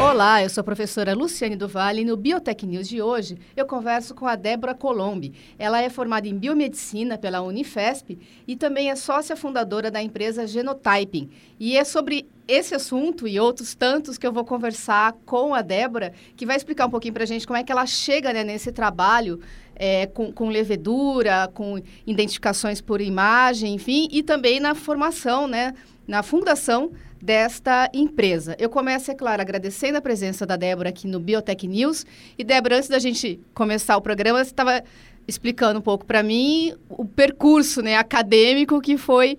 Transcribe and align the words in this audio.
Olá, 0.00 0.42
eu 0.42 0.48
sou 0.48 0.62
a 0.62 0.64
professora 0.64 1.12
Luciane 1.12 1.54
Duvalle 1.54 2.00
e 2.00 2.04
no 2.06 2.16
Biotech 2.16 2.66
News 2.66 2.88
de 2.88 3.02
hoje 3.02 3.36
eu 3.54 3.66
converso 3.66 4.14
com 4.14 4.26
a 4.26 4.34
Débora 4.34 4.74
Colombi. 4.74 5.34
Ela 5.58 5.82
é 5.82 5.90
formada 5.90 6.26
em 6.26 6.38
biomedicina 6.38 7.18
pela 7.18 7.42
Unifesp 7.42 8.18
e 8.48 8.56
também 8.56 8.90
é 8.90 8.96
sócia 8.96 9.36
fundadora 9.36 9.90
da 9.90 10.02
empresa 10.02 10.46
Genotyping. 10.46 11.28
E 11.60 11.76
é 11.76 11.84
sobre 11.84 12.26
esse 12.48 12.74
assunto 12.74 13.28
e 13.28 13.38
outros 13.38 13.74
tantos 13.74 14.16
que 14.16 14.26
eu 14.26 14.32
vou 14.32 14.42
conversar 14.42 15.12
com 15.26 15.54
a 15.54 15.60
Débora, 15.60 16.14
que 16.34 16.46
vai 16.46 16.56
explicar 16.56 16.86
um 16.86 16.90
pouquinho 16.90 17.12
para 17.12 17.24
a 17.24 17.26
gente 17.26 17.46
como 17.46 17.58
é 17.58 17.62
que 17.62 17.70
ela 17.70 17.84
chega 17.84 18.32
né, 18.32 18.42
nesse 18.42 18.72
trabalho 18.72 19.38
é, 19.76 20.06
com, 20.06 20.32
com, 20.32 20.48
levedura, 20.48 21.46
com 21.52 21.78
identificações 22.06 22.80
por 22.80 23.02
imagem, 23.02 23.74
enfim, 23.74 24.08
e 24.10 24.22
também 24.22 24.60
na 24.60 24.74
formação, 24.74 25.46
né, 25.46 25.74
na 26.08 26.22
fundação 26.22 26.90
desta 27.20 27.90
empresa. 27.92 28.56
Eu 28.58 28.70
começo, 28.70 29.10
é 29.10 29.14
claro, 29.14 29.42
agradecendo 29.42 29.98
a 29.98 30.00
presença 30.00 30.46
da 30.46 30.56
Débora 30.56 30.88
aqui 30.88 31.06
no 31.06 31.20
Biotech 31.20 31.66
News. 31.66 32.06
E, 32.38 32.42
Débora, 32.42 32.78
antes 32.78 32.88
da 32.88 32.98
gente 32.98 33.38
começar 33.52 33.96
o 33.96 34.00
programa, 34.00 34.42
você 34.42 34.50
estava 34.50 34.82
explicando 35.28 35.78
um 35.78 35.82
pouco 35.82 36.04
para 36.04 36.22
mim 36.22 36.72
o 36.88 37.04
percurso 37.04 37.82
né, 37.82 37.96
acadêmico 37.96 38.80
que 38.80 38.96
foi 38.96 39.38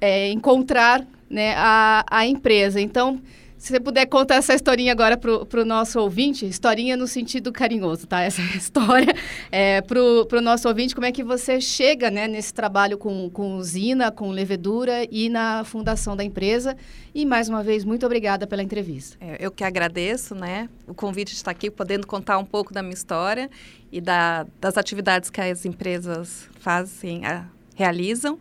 é, 0.00 0.30
encontrar 0.30 1.06
né, 1.30 1.54
a, 1.56 2.04
a 2.10 2.26
empresa. 2.26 2.80
Então, 2.80 3.20
se 3.62 3.68
você 3.68 3.78
puder 3.78 4.06
contar 4.06 4.34
essa 4.34 4.52
historinha 4.52 4.90
agora 4.90 5.16
para 5.16 5.60
o 5.60 5.64
nosso 5.64 6.00
ouvinte, 6.00 6.44
historinha 6.44 6.96
no 6.96 7.06
sentido 7.06 7.52
carinhoso, 7.52 8.08
tá? 8.08 8.20
Essa 8.20 8.42
história 8.58 9.14
é, 9.52 9.80
para 9.80 10.00
o 10.00 10.40
nosso 10.40 10.66
ouvinte, 10.66 10.96
como 10.96 11.06
é 11.06 11.12
que 11.12 11.22
você 11.22 11.60
chega 11.60 12.10
né, 12.10 12.26
nesse 12.26 12.52
trabalho 12.52 12.98
com, 12.98 13.30
com 13.30 13.54
usina, 13.54 14.10
com 14.10 14.32
levedura 14.32 15.06
e 15.08 15.28
na 15.28 15.62
fundação 15.62 16.16
da 16.16 16.24
empresa. 16.24 16.76
E, 17.14 17.24
mais 17.24 17.48
uma 17.48 17.62
vez, 17.62 17.84
muito 17.84 18.04
obrigada 18.04 18.48
pela 18.48 18.64
entrevista. 18.64 19.16
É, 19.20 19.36
eu 19.38 19.52
que 19.52 19.62
agradeço 19.62 20.34
né, 20.34 20.68
o 20.84 20.92
convite 20.92 21.28
de 21.28 21.36
estar 21.36 21.52
aqui, 21.52 21.70
podendo 21.70 22.04
contar 22.04 22.38
um 22.38 22.44
pouco 22.44 22.74
da 22.74 22.82
minha 22.82 22.94
história 22.94 23.48
e 23.92 24.00
da, 24.00 24.44
das 24.60 24.76
atividades 24.76 25.30
que 25.30 25.40
as 25.40 25.64
empresas 25.64 26.48
fazem. 26.58 27.24
A, 27.24 27.46
realizam. 27.74 28.38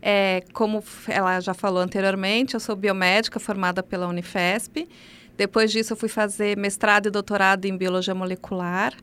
É, 0.00 0.42
como 0.52 0.82
ela 1.08 1.40
já 1.40 1.54
falou 1.54 1.82
anteriormente, 1.82 2.54
eu 2.54 2.60
sou 2.60 2.76
biomédica 2.76 3.40
formada 3.40 3.82
pela 3.82 4.06
Unifesp. 4.06 4.88
Depois 5.36 5.72
disso, 5.72 5.92
eu 5.92 5.96
fui 5.96 6.08
fazer 6.08 6.56
mestrado 6.56 7.06
e 7.06 7.10
doutorado 7.10 7.64
em 7.64 7.76
biologia 7.76 8.14
molecular. 8.14 8.94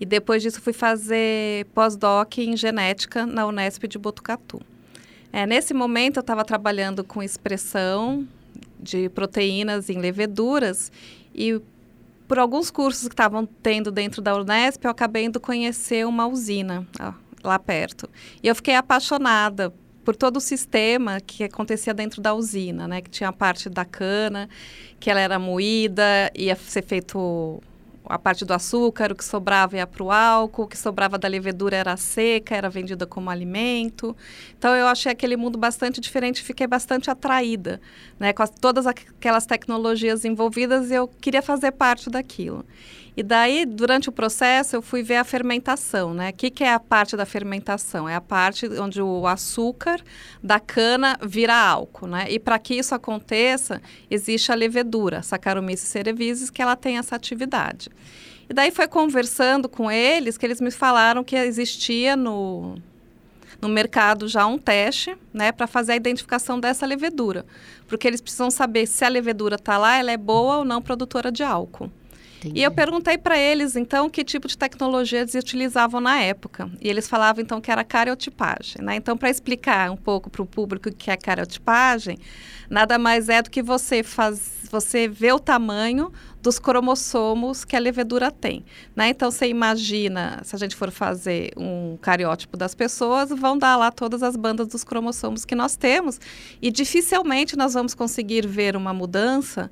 E 0.00 0.06
depois 0.06 0.42
disso, 0.42 0.60
fui 0.60 0.72
fazer 0.72 1.66
pós-doc 1.74 2.38
em 2.38 2.56
genética 2.56 3.26
na 3.26 3.46
Unesp 3.46 3.84
de 3.84 3.98
Botucatu. 3.98 4.60
É, 5.32 5.46
nesse 5.46 5.74
momento, 5.74 6.16
eu 6.16 6.20
estava 6.20 6.44
trabalhando 6.44 7.04
com 7.04 7.22
expressão 7.22 8.26
de 8.80 9.08
proteínas 9.08 9.90
em 9.90 9.98
leveduras 9.98 10.90
e 11.34 11.60
por 12.26 12.38
alguns 12.38 12.70
cursos 12.70 13.08
que 13.08 13.14
estavam 13.14 13.46
tendo 13.46 13.90
dentro 13.90 14.20
da 14.20 14.36
Unesp, 14.36 14.84
eu 14.84 14.90
acabei 14.90 15.24
indo 15.24 15.40
conhecer 15.40 16.06
uma 16.06 16.26
usina, 16.26 16.86
lá 17.42 17.58
perto. 17.58 18.08
E 18.42 18.48
eu 18.48 18.54
fiquei 18.54 18.74
apaixonada 18.74 19.72
por 20.04 20.16
todo 20.16 20.38
o 20.38 20.40
sistema 20.40 21.20
que 21.20 21.44
acontecia 21.44 21.92
dentro 21.92 22.22
da 22.22 22.32
usina, 22.32 22.88
né? 22.88 23.02
Que 23.02 23.10
tinha 23.10 23.28
a 23.28 23.32
parte 23.32 23.68
da 23.68 23.84
cana, 23.84 24.48
que 24.98 25.10
ela 25.10 25.20
era 25.20 25.38
moída, 25.38 26.30
ia 26.34 26.56
ser 26.56 26.82
feito 26.82 27.62
a 28.08 28.18
parte 28.18 28.44
do 28.44 28.54
açúcar, 28.54 29.12
o 29.12 29.14
que 29.14 29.24
sobrava 29.24 29.76
ia 29.76 29.86
para 29.86 30.02
o 30.02 30.10
álcool, 30.10 30.62
o 30.62 30.66
que 30.66 30.78
sobrava 30.78 31.18
da 31.18 31.28
levedura 31.28 31.76
era 31.76 31.96
seca, 31.96 32.56
era 32.56 32.70
vendida 32.70 33.06
como 33.06 33.28
alimento. 33.28 34.16
Então 34.56 34.74
eu 34.74 34.86
achei 34.86 35.12
aquele 35.12 35.36
mundo 35.36 35.58
bastante 35.58 36.00
diferente, 36.00 36.42
fiquei 36.42 36.66
bastante 36.66 37.10
atraída, 37.10 37.80
né, 38.18 38.32
com 38.32 38.42
as, 38.42 38.50
todas 38.50 38.86
aquelas 38.86 39.44
tecnologias 39.44 40.24
envolvidas 40.24 40.90
eu 40.90 41.06
queria 41.06 41.42
fazer 41.42 41.72
parte 41.72 42.08
daquilo. 42.08 42.64
E 43.18 43.22
daí, 43.24 43.66
durante 43.66 44.08
o 44.08 44.12
processo, 44.12 44.76
eu 44.76 44.80
fui 44.80 45.02
ver 45.02 45.16
a 45.16 45.24
fermentação, 45.24 46.14
né? 46.14 46.30
O 46.30 46.32
que, 46.32 46.52
que 46.52 46.62
é 46.62 46.72
a 46.72 46.78
parte 46.78 47.16
da 47.16 47.26
fermentação? 47.26 48.08
É 48.08 48.14
a 48.14 48.20
parte 48.20 48.68
onde 48.78 49.02
o 49.02 49.26
açúcar 49.26 50.00
da 50.40 50.60
cana 50.60 51.18
vira 51.20 51.52
álcool, 51.52 52.06
né? 52.06 52.26
E 52.30 52.38
para 52.38 52.60
que 52.60 52.74
isso 52.74 52.94
aconteça, 52.94 53.82
existe 54.08 54.52
a 54.52 54.54
levedura, 54.54 55.20
Saccharomyces 55.20 55.88
cerevisiae, 55.88 56.52
que 56.52 56.62
ela 56.62 56.76
tem 56.76 56.96
essa 56.96 57.16
atividade. 57.16 57.90
E 58.48 58.54
daí 58.54 58.70
foi 58.70 58.86
conversando 58.86 59.68
com 59.68 59.90
eles 59.90 60.38
que 60.38 60.46
eles 60.46 60.60
me 60.60 60.70
falaram 60.70 61.24
que 61.24 61.34
existia 61.34 62.14
no, 62.14 62.76
no 63.60 63.68
mercado 63.68 64.28
já 64.28 64.46
um 64.46 64.58
teste, 64.58 65.16
né, 65.34 65.50
para 65.50 65.66
fazer 65.66 65.90
a 65.90 65.96
identificação 65.96 66.60
dessa 66.60 66.86
levedura, 66.86 67.44
porque 67.88 68.06
eles 68.06 68.20
precisam 68.20 68.48
saber 68.48 68.86
se 68.86 69.04
a 69.04 69.08
levedura 69.08 69.56
está 69.56 69.76
lá, 69.76 69.96
ela 69.96 70.12
é 70.12 70.16
boa 70.16 70.58
ou 70.58 70.64
não 70.64 70.80
produtora 70.80 71.32
de 71.32 71.42
álcool. 71.42 71.90
Entendi. 72.38 72.60
E 72.60 72.62
eu 72.62 72.70
perguntei 72.70 73.18
para 73.18 73.36
eles, 73.36 73.74
então, 73.74 74.08
que 74.08 74.22
tipo 74.22 74.46
de 74.46 74.56
tecnologia 74.56 75.20
eles 75.20 75.34
utilizavam 75.34 76.00
na 76.00 76.20
época. 76.20 76.70
E 76.80 76.88
eles 76.88 77.08
falavam, 77.08 77.42
então, 77.42 77.60
que 77.60 77.70
era 77.70 77.82
cariotipagem. 77.82 78.82
Né? 78.82 78.96
Então, 78.96 79.16
para 79.16 79.28
explicar 79.28 79.90
um 79.90 79.96
pouco 79.96 80.30
para 80.30 80.42
o 80.42 80.46
público 80.46 80.88
o 80.88 80.92
que 80.94 81.10
é 81.10 81.16
cariotipagem, 81.16 82.16
nada 82.70 82.96
mais 82.98 83.28
é 83.28 83.42
do 83.42 83.50
que 83.50 83.62
você 83.62 84.02
faz, 84.02 84.68
você 84.70 85.08
vê 85.08 85.32
o 85.32 85.40
tamanho 85.40 86.12
dos 86.40 86.60
cromossomos 86.60 87.64
que 87.64 87.74
a 87.74 87.80
levedura 87.80 88.30
tem. 88.30 88.64
Né? 88.94 89.08
Então, 89.08 89.30
você 89.30 89.48
imagina, 89.48 90.40
se 90.44 90.54
a 90.54 90.58
gente 90.58 90.76
for 90.76 90.92
fazer 90.92 91.50
um 91.56 91.98
cariótipo 92.00 92.56
das 92.56 92.74
pessoas, 92.74 93.30
vão 93.30 93.58
dar 93.58 93.76
lá 93.76 93.90
todas 93.90 94.22
as 94.22 94.36
bandas 94.36 94.68
dos 94.68 94.84
cromossomos 94.84 95.44
que 95.44 95.56
nós 95.56 95.74
temos. 95.76 96.20
E 96.62 96.70
dificilmente 96.70 97.56
nós 97.56 97.74
vamos 97.74 97.94
conseguir 97.94 98.46
ver 98.46 98.76
uma 98.76 98.94
mudança 98.94 99.68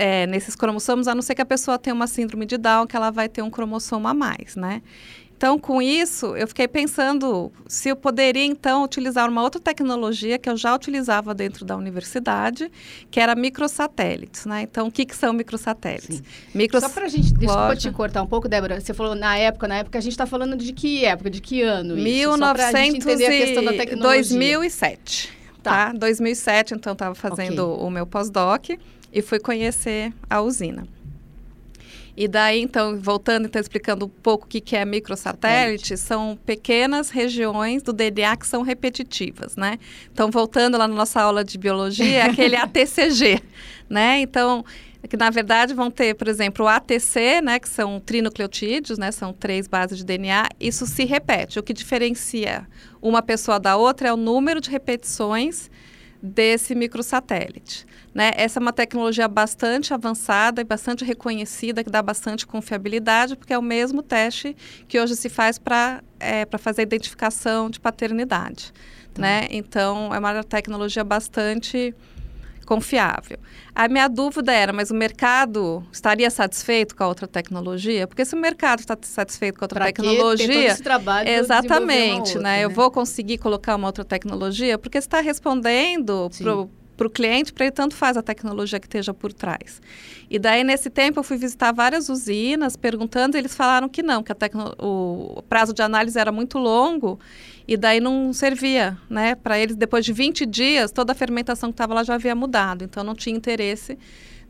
é, 0.00 0.26
nesses 0.26 0.56
cromossomos, 0.56 1.06
a 1.06 1.14
não 1.14 1.20
ser 1.20 1.34
que 1.34 1.42
a 1.42 1.46
pessoa 1.46 1.78
tenha 1.78 1.92
uma 1.92 2.06
síndrome 2.06 2.46
de 2.46 2.56
Down, 2.56 2.86
que 2.86 2.96
ela 2.96 3.10
vai 3.10 3.28
ter 3.28 3.42
um 3.42 3.50
cromossomo 3.50 4.08
a 4.08 4.14
mais, 4.14 4.56
né? 4.56 4.80
Então, 5.36 5.58
com 5.58 5.80
isso, 5.80 6.34
eu 6.36 6.48
fiquei 6.48 6.66
pensando 6.66 7.52
se 7.66 7.90
eu 7.90 7.96
poderia, 7.96 8.44
então, 8.44 8.82
utilizar 8.82 9.28
uma 9.28 9.42
outra 9.42 9.60
tecnologia 9.60 10.38
que 10.38 10.48
eu 10.48 10.56
já 10.56 10.74
utilizava 10.74 11.34
dentro 11.34 11.66
da 11.66 11.76
universidade, 11.76 12.70
que 13.10 13.20
era 13.20 13.34
microsatélites, 13.34 14.46
né? 14.46 14.62
Então, 14.62 14.88
o 14.88 14.90
que, 14.90 15.04
que 15.04 15.14
são 15.14 15.34
microsatélites? 15.34 16.22
Micros... 16.54 16.82
Só 16.82 16.88
para 16.88 17.04
a 17.04 17.08
gente, 17.08 17.34
desculpa 17.34 17.76
te 17.76 17.90
cortar 17.90 18.22
um 18.22 18.26
pouco, 18.26 18.48
Débora, 18.48 18.80
você 18.80 18.94
falou 18.94 19.14
na 19.14 19.36
época, 19.36 19.68
na 19.68 19.76
época 19.76 19.98
a 19.98 20.00
gente 20.00 20.12
está 20.12 20.24
falando 20.24 20.56
de 20.56 20.72
que 20.72 21.04
época, 21.04 21.28
de 21.28 21.42
que 21.42 21.60
ano 21.60 21.94
1900 21.94 23.04
e... 23.04 23.96
2007, 23.96 25.32
tá? 25.62 25.86
tá? 25.86 25.92
2007, 25.92 26.74
então, 26.74 26.94
estava 26.94 27.14
fazendo 27.14 27.70
okay. 27.70 27.86
o 27.86 27.90
meu 27.90 28.06
pós-doc 28.06 28.70
e 29.12 29.22
fui 29.22 29.38
conhecer 29.38 30.12
a 30.28 30.40
usina. 30.40 30.86
E 32.16 32.28
daí, 32.28 32.60
então, 32.60 33.00
voltando, 33.00 33.46
então, 33.46 33.60
explicando 33.60 34.04
um 34.04 34.08
pouco 34.08 34.44
o 34.44 34.48
que, 34.48 34.60
que 34.60 34.76
é 34.76 34.84
microsatélite, 34.84 35.96
são 35.96 36.38
pequenas 36.44 37.08
regiões 37.08 37.82
do 37.82 37.92
DNA 37.92 38.36
que 38.36 38.46
são 38.46 38.62
repetitivas, 38.62 39.56
né? 39.56 39.78
Então, 40.12 40.30
voltando 40.30 40.76
lá 40.76 40.86
na 40.86 40.94
nossa 40.94 41.20
aula 41.22 41.42
de 41.42 41.56
biologia, 41.56 42.18
é 42.18 42.22
aquele 42.22 42.56
ATCG, 42.60 43.40
né? 43.88 44.20
Então, 44.20 44.64
que 45.08 45.16
na 45.16 45.30
verdade 45.30 45.72
vão 45.72 45.90
ter, 45.90 46.14
por 46.14 46.28
exemplo, 46.28 46.66
o 46.66 46.68
ATC, 46.68 47.40
né, 47.40 47.58
que 47.58 47.68
são 47.68 47.98
trinucleotídeos, 47.98 48.98
né, 48.98 49.10
são 49.10 49.32
três 49.32 49.66
bases 49.66 49.98
de 49.98 50.04
DNA, 50.04 50.48
isso 50.60 50.86
se 50.86 51.04
repete. 51.04 51.58
O 51.58 51.62
que 51.62 51.72
diferencia 51.72 52.66
uma 53.00 53.22
pessoa 53.22 53.58
da 53.58 53.76
outra 53.76 54.08
é 54.08 54.12
o 54.12 54.16
número 54.16 54.60
de 54.60 54.68
repetições 54.68 55.70
desse 56.22 56.74
microsatélite. 56.74 57.86
Né? 58.14 58.32
Essa 58.36 58.58
é 58.58 58.60
uma 58.60 58.72
tecnologia 58.72 59.28
bastante 59.28 59.94
avançada 59.94 60.60
e 60.60 60.64
bastante 60.64 61.04
reconhecida, 61.04 61.84
que 61.84 61.90
dá 61.90 62.02
bastante 62.02 62.46
confiabilidade, 62.46 63.36
porque 63.36 63.52
é 63.52 63.58
o 63.58 63.62
mesmo 63.62 64.02
teste 64.02 64.56
que 64.88 65.00
hoje 65.00 65.14
se 65.16 65.28
faz 65.28 65.58
para 65.58 66.02
é, 66.18 66.46
fazer 66.58 66.82
a 66.82 66.84
identificação 66.84 67.70
de 67.70 67.78
paternidade. 67.78 68.72
Tá. 69.14 69.22
Né? 69.22 69.46
Então, 69.50 70.14
é 70.14 70.18
uma 70.18 70.42
tecnologia 70.42 71.04
bastante 71.04 71.94
confiável. 72.70 73.36
A 73.74 73.88
minha 73.88 74.06
dúvida 74.06 74.52
era, 74.52 74.72
mas 74.72 74.92
o 74.92 74.94
mercado 74.94 75.84
estaria 75.90 76.30
satisfeito 76.30 76.94
com 76.94 77.02
a 77.02 77.08
outra 77.08 77.26
tecnologia? 77.26 78.06
Porque 78.06 78.24
se 78.24 78.32
o 78.36 78.38
mercado 78.38 78.78
está 78.78 78.96
satisfeito 79.02 79.58
com 79.58 79.64
a 79.64 79.66
outra 79.66 79.80
pra 79.80 79.86
tecnologia, 79.86 80.46
todo 80.46 80.56
esse 80.56 80.82
trabalho 80.84 81.28
exatamente, 81.28 82.36
outra, 82.36 82.42
né? 82.42 82.58
né? 82.58 82.64
Eu 82.64 82.70
vou 82.70 82.88
conseguir 82.88 83.38
colocar 83.38 83.74
uma 83.74 83.88
outra 83.88 84.04
tecnologia 84.04 84.78
porque 84.78 84.98
está 84.98 85.20
respondendo 85.20 86.30
para 86.96 87.06
o 87.06 87.10
cliente, 87.10 87.52
para 87.52 87.64
ele 87.64 87.72
tanto 87.72 87.96
faz 87.96 88.16
a 88.16 88.22
tecnologia 88.22 88.78
que 88.78 88.86
esteja 88.86 89.12
por 89.12 89.32
trás. 89.32 89.82
E 90.28 90.38
daí, 90.38 90.62
nesse 90.62 90.88
tempo, 90.88 91.18
eu 91.18 91.24
fui 91.24 91.38
visitar 91.38 91.72
várias 91.72 92.08
usinas, 92.08 92.76
perguntando, 92.76 93.36
e 93.36 93.40
eles 93.40 93.54
falaram 93.54 93.88
que 93.88 94.00
não, 94.00 94.22
que 94.22 94.32
o 94.78 95.42
prazo 95.48 95.72
de 95.72 95.82
análise 95.82 96.16
era 96.16 96.30
muito 96.30 96.56
longo, 96.56 97.18
e 97.66 97.76
daí 97.76 98.00
não 98.00 98.32
servia, 98.32 98.96
né? 99.08 99.34
Para 99.34 99.58
eles, 99.58 99.76
depois 99.76 100.04
de 100.04 100.12
20 100.12 100.46
dias, 100.46 100.90
toda 100.90 101.12
a 101.12 101.14
fermentação 101.14 101.70
que 101.70 101.74
estava 101.74 101.94
lá 101.94 102.02
já 102.02 102.14
havia 102.14 102.34
mudado, 102.34 102.84
então 102.84 103.04
não 103.04 103.14
tinha 103.14 103.36
interesse 103.36 103.98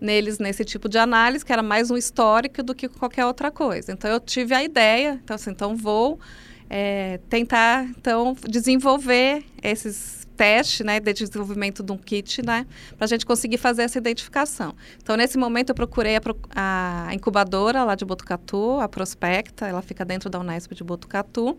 neles 0.00 0.38
nesse 0.38 0.64
tipo 0.64 0.88
de 0.88 0.98
análise, 0.98 1.44
que 1.44 1.52
era 1.52 1.62
mais 1.62 1.90
um 1.90 1.96
histórico 1.96 2.62
do 2.62 2.74
que 2.74 2.88
qualquer 2.88 3.26
outra 3.26 3.50
coisa. 3.50 3.92
Então, 3.92 4.10
eu 4.10 4.18
tive 4.18 4.54
a 4.54 4.64
ideia, 4.64 5.20
então, 5.22 5.34
assim, 5.34 5.50
então 5.50 5.76
vou 5.76 6.18
é, 6.70 7.20
tentar, 7.28 7.84
então, 7.84 8.34
desenvolver 8.48 9.44
esses 9.62 10.26
teste 10.40 10.82
né, 10.82 10.98
de 10.98 11.12
desenvolvimento 11.12 11.82
de 11.82 11.92
um 11.92 11.98
kit, 11.98 12.40
né, 12.40 12.66
para 12.96 13.04
a 13.04 13.06
gente 13.06 13.26
conseguir 13.26 13.58
fazer 13.58 13.82
essa 13.82 13.98
identificação. 13.98 14.74
Então, 14.96 15.14
nesse 15.14 15.36
momento, 15.36 15.68
eu 15.68 15.74
procurei 15.74 16.16
a, 16.16 16.20
a, 16.56 17.14
incubadora 17.14 17.84
lá 17.84 17.94
de 17.94 18.06
Botucatu, 18.06 18.80
a 18.80 18.88
Prospecta, 18.88 19.66
ela 19.66 19.82
fica 19.82 20.02
dentro 20.02 20.30
da 20.30 20.40
Unesp 20.40 20.72
de 20.72 20.82
Botucatu, 20.82 21.58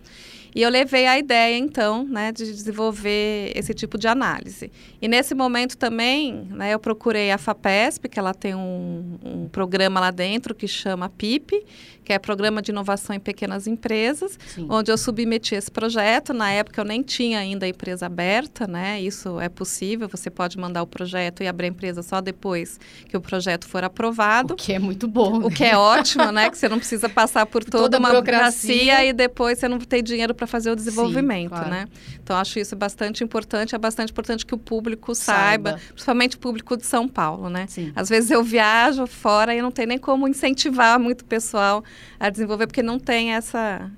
e 0.55 0.63
eu 0.63 0.69
levei 0.69 1.05
a 1.05 1.19
ideia, 1.19 1.55
então, 1.59 2.03
né, 2.05 2.31
de 2.31 2.43
desenvolver 2.43 3.51
esse 3.55 3.71
tipo 3.75 3.99
de 3.99 4.07
análise. 4.07 4.71
E 4.99 5.07
nesse 5.07 5.35
momento 5.35 5.77
também, 5.77 6.47
né, 6.49 6.73
eu 6.73 6.79
procurei 6.79 7.29
a 7.29 7.37
FAPESP, 7.37 8.09
que 8.09 8.17
ela 8.17 8.33
tem 8.33 8.55
um, 8.55 9.19
um 9.23 9.47
programa 9.47 9.99
lá 9.99 10.09
dentro 10.09 10.55
que 10.55 10.67
chama 10.67 11.07
PIP, 11.07 11.63
que 12.03 12.11
é 12.11 12.19
Programa 12.19 12.61
de 12.61 12.71
Inovação 12.71 13.15
em 13.15 13.19
Pequenas 13.19 13.67
Empresas, 13.67 14.37
Sim. 14.47 14.67
onde 14.69 14.91
eu 14.91 14.97
submeti 14.97 15.55
esse 15.55 15.71
projeto. 15.71 16.33
Na 16.33 16.51
época 16.51 16.81
eu 16.81 16.85
nem 16.85 17.01
tinha 17.01 17.39
ainda 17.39 17.65
a 17.65 17.69
empresa 17.69 18.05
aberta, 18.05 18.67
né? 18.71 19.00
Isso 19.01 19.39
é 19.39 19.50
possível, 19.50 20.07
você 20.07 20.29
pode 20.29 20.57
mandar 20.57 20.81
o 20.81 20.88
projeto 20.88 21.44
e 21.44 21.47
abrir 21.47 21.65
a 21.68 21.69
empresa 21.69 22.01
só 22.01 22.21
depois 22.21 22.79
que 23.07 23.15
o 23.15 23.21
projeto 23.21 23.68
for 23.68 23.83
aprovado. 23.83 24.53
O 24.53 24.57
que 24.57 24.73
é 24.73 24.79
muito 24.79 25.07
bom. 25.07 25.39
O 25.39 25.51
que 25.51 25.63
é 25.63 25.77
ótimo, 25.77 26.31
né? 26.31 26.50
Que 26.50 26.57
você 26.57 26.69
não 26.69 26.79
precisa 26.79 27.09
passar 27.09 27.45
por 27.45 27.63
toda, 27.65 27.83
toda 27.83 28.00
uma 28.00 28.09
burocracia. 28.09 28.73
burocracia 28.73 29.06
e 29.06 29.13
depois 29.13 29.59
você 29.59 29.68
não 29.68 29.77
tem 29.79 30.01
dinheiro 30.01 30.33
para 30.33 30.47
fazer 30.47 30.71
o 30.71 30.75
desenvolvimento, 30.75 31.50
Sim, 31.50 31.50
claro. 31.50 31.69
né? 31.69 31.85
Então 32.23 32.35
acho 32.38 32.57
isso 32.57 32.75
bastante 32.75 33.23
importante, 33.23 33.75
é 33.75 33.77
bastante 33.77 34.12
importante 34.12 34.45
que 34.45 34.56
o 34.56 34.57
público 34.57 35.13
saiba, 35.13 35.71
saiba 35.71 35.81
principalmente 35.89 36.35
o 36.38 36.39
público 36.39 36.77
de 36.77 36.85
São 36.85 37.07
Paulo, 37.07 37.50
né? 37.50 37.65
Sim. 37.67 37.91
Às 37.95 38.09
vezes 38.09 38.31
eu 38.31 38.44
viajo 38.44 39.06
fora 39.06 39.53
e 39.53 39.62
não 39.62 39.71
tem 39.71 39.85
nem 39.85 39.97
como 39.97 40.27
incentivar 40.27 41.00
muito 41.00 41.21
o 41.21 41.25
pessoal 41.25 41.83
a 42.19 42.29
desenvolver, 42.29 42.67
porque 42.67 42.83
não 42.83 42.97
tem 42.97 43.33
essa 43.33 43.91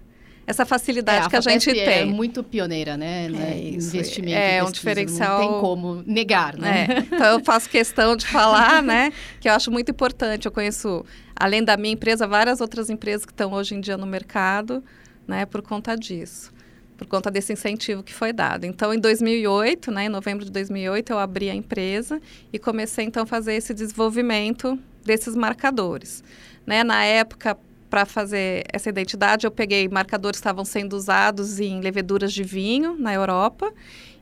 essa 0.46 0.66
facilidade 0.66 1.24
é, 1.24 1.28
a 1.28 1.30
que 1.30 1.36
a 1.36 1.42
gente 1.42 1.70
é 1.70 1.74
tem. 1.74 2.00
É 2.02 2.06
muito 2.06 2.44
pioneira, 2.44 2.98
né? 2.98 3.28
É 3.28 3.58
isso. 3.58 3.96
Investimento. 3.96 4.38
É 4.38 4.64
um 4.64 4.72
diferencial. 4.72 5.42
Não 5.42 5.50
tem 5.50 5.60
como 5.62 6.04
negar, 6.06 6.58
né? 6.58 6.88
É. 6.90 7.00
Então 7.00 7.26
eu 7.28 7.44
faço 7.44 7.70
questão 7.70 8.16
de 8.16 8.28
falar, 8.28 8.82
né? 8.84 9.12
Que 9.40 9.48
eu 9.48 9.54
acho 9.54 9.72
muito 9.72 9.92
importante. 9.92 10.46
Eu 10.46 10.52
conheço, 10.52 11.06
além 11.36 11.64
da 11.64 11.78
minha 11.78 11.94
empresa, 11.94 12.28
várias 12.28 12.60
outras 12.60 12.90
empresas 12.90 13.26
que 13.26 13.32
estão 13.32 13.54
hoje 13.54 13.76
em 13.76 13.80
dia 13.80 13.96
no 13.96 14.06
mercado, 14.06 14.84
né? 15.26 15.46
Por 15.46 15.62
conta 15.62 15.96
disso. 15.96 16.52
Por 16.98 17.08
conta 17.08 17.32
desse 17.32 17.54
incentivo 17.54 18.04
que 18.04 18.14
foi 18.14 18.34
dado. 18.34 18.66
Então, 18.66 18.94
em 18.94 19.00
2008, 19.00 19.92
né, 19.92 20.06
em 20.06 20.10
novembro 20.10 20.46
de 20.46 20.52
2008, 20.52 21.12
eu 21.12 21.20
abri 21.20 21.50
a 21.50 21.56
empresa 21.56 22.22
e 22.52 22.60
comecei 22.60 23.04
então 23.06 23.24
a 23.24 23.26
fazer 23.26 23.54
esse 23.56 23.74
desenvolvimento 23.74 24.78
desses 25.04 25.36
marcadores. 25.36 26.24
Né? 26.66 26.84
Na 26.84 27.04
época, 27.04 27.58
para 27.94 28.08
fazer 28.08 28.64
essa 28.74 28.90
identidade, 28.90 29.46
eu 29.46 29.52
peguei 29.52 29.88
marcadores 29.88 30.40
que 30.40 30.42
estavam 30.42 30.66
sendo 30.66 30.94
usados 30.94 31.60
em 31.60 31.80
leveduras 31.80 32.34
de 32.34 32.42
vinho 32.42 32.98
na 32.98 33.14
Europa 33.14 33.72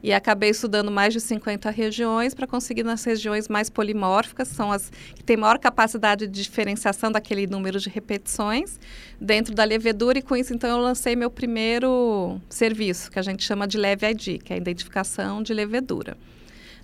e 0.03 0.11
acabei 0.11 0.49
estudando 0.49 0.91
mais 0.91 1.13
de 1.13 1.21
50 1.21 1.69
regiões 1.69 2.33
para 2.33 2.45
conseguir 2.45 2.83
nas 2.83 3.01
regiões 3.05 3.47
mais 3.47 3.69
polimórficas, 3.69 4.49
são 4.49 4.73
as 4.73 4.91
que 5.15 5.23
têm 5.23 5.37
maior 5.37 5.57
capacidade 5.57 6.27
de 6.27 6.43
diferenciação 6.43 7.13
daquele 7.13 7.47
número 7.47 7.79
de 7.79 7.87
repetições 7.87 8.77
dentro 9.21 9.55
da 9.55 9.63
levedura 9.63 10.19
e 10.19 10.21
com 10.21 10.35
isso 10.35 10.53
então 10.53 10.69
eu 10.69 10.77
lancei 10.77 11.15
meu 11.15 11.31
primeiro 11.31 12.41
serviço, 12.49 13.09
que 13.09 13.19
a 13.19 13.21
gente 13.21 13.41
chama 13.41 13.65
de 13.65 13.77
Leve 13.77 14.05
ID, 14.05 14.43
que 14.43 14.51
é 14.51 14.55
a 14.55 14.59
identificação 14.59 15.41
de 15.41 15.53
levedura. 15.53 16.17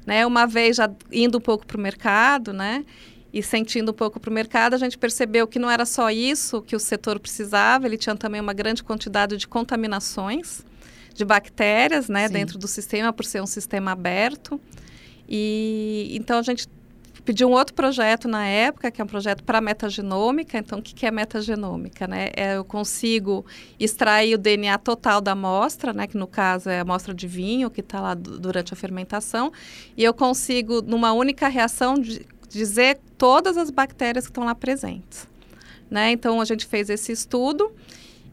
Né, 0.06 0.26
uma 0.26 0.46
vez 0.46 0.78
já 0.78 0.90
indo 1.12 1.38
um 1.38 1.42
pouco 1.42 1.68
para 1.68 1.76
o 1.76 1.82
mercado, 1.82 2.54
né, 2.54 2.86
e 3.34 3.44
sentindo 3.44 3.92
um 3.92 3.94
pouco 3.94 4.20
para 4.20 4.30
o 4.30 4.34
mercado, 4.34 4.74
a 4.74 4.78
gente 4.78 4.98
percebeu 4.98 5.48
que 5.48 5.60
não 5.60 5.70
era 5.70 5.86
só 5.86 6.10
isso 6.10 6.62
que 6.62 6.76
o 6.76 6.80
setor 6.80 7.20
precisava, 7.20 7.86
ele 7.86 7.98
tinha 7.98 8.16
também 8.16 8.40
uma 8.40 8.54
grande 8.54 8.84
quantidade 8.84 9.38
de 9.38 9.48
contaminações 9.48 10.66
de 11.14 11.26
bactérias 11.26 12.08
né, 12.08 12.30
dentro 12.30 12.58
do 12.60 12.68
sistema, 12.68 13.12
por 13.12 13.26
ser 13.26 13.42
um 13.42 13.48
sistema 13.48 13.92
aberto. 13.92 14.62
E 15.28 16.16
então 16.16 16.38
a 16.38 16.42
gente 16.44 16.68
pediu 17.28 17.50
um 17.50 17.52
outro 17.52 17.74
projeto 17.74 18.26
na 18.26 18.46
época, 18.46 18.90
que 18.90 19.02
é 19.02 19.04
um 19.04 19.08
projeto 19.08 19.44
para 19.44 19.60
metagenômica. 19.60 20.58
Então, 20.58 20.80
o 20.80 20.82
que, 20.82 20.96
que 20.96 21.06
é 21.06 21.12
metagenômica? 21.12 22.08
Né? 22.08 22.30
É, 22.34 22.56
eu 22.56 22.64
consigo 22.64 23.46
extrair 23.78 24.36
o 24.36 24.38
DNA 24.38 24.78
total 24.78 25.20
da 25.20 25.34
amostra, 25.34 25.92
né? 25.92 26.08
que 26.08 26.16
no 26.16 26.26
caso 26.26 26.70
é 26.70 26.78
a 26.78 26.84
amostra 26.84 27.14
de 27.14 27.28
vinho, 27.28 27.70
que 27.70 27.82
está 27.82 28.00
lá 28.00 28.14
durante 28.14 28.72
a 28.72 28.78
fermentação, 28.78 29.52
e 29.98 30.06
eu 30.06 30.14
consigo, 30.14 30.82
numa 30.82 31.12
única 31.12 31.50
reação, 31.50 31.96
de, 31.96 32.26
dizer 32.50 33.00
todas 33.18 33.58
as 33.58 33.70
bactérias 33.70 34.26
que 34.26 34.32
estão 34.32 34.44
lá 34.44 34.56
presentes. 34.56 35.28
Né? 35.90 36.12
Então, 36.12 36.42
a 36.42 36.46
gente 36.46 36.66
fez 36.66 36.90
esse 36.90 37.12
estudo 37.12 37.72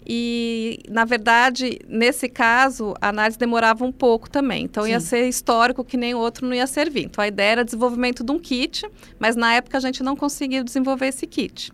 e, 0.07 0.81
na 0.89 1.05
verdade, 1.05 1.79
nesse 1.89 2.29
caso, 2.29 2.95
a 3.01 3.09
análise 3.09 3.39
demorava 3.39 3.85
um 3.85 3.93
pouco 3.93 4.29
também. 4.29 4.65
Então, 4.65 4.85
Sim. 4.85 4.91
ia 4.91 5.01
ser 5.01 5.29
histórico 5.29 5.85
que 5.85 5.97
nem 5.97 6.15
outro 6.15 6.47
não 6.47 6.55
ia 6.55 6.67
servir. 6.67 7.05
Então, 7.05 7.25
a 7.25 7.29
ideia 7.29 7.53
era 7.53 7.65
desenvolvimento 7.65 8.23
de 8.23 8.31
um 8.31 8.39
kit, 8.39 8.87
mas 9.19 9.35
na 9.35 9.55
época 9.55 9.79
a 9.79 9.81
gente 9.81 10.03
não 10.03 10.15
conseguiu 10.15 10.63
desenvolver 10.63 11.07
esse 11.07 11.27
kit. 11.27 11.73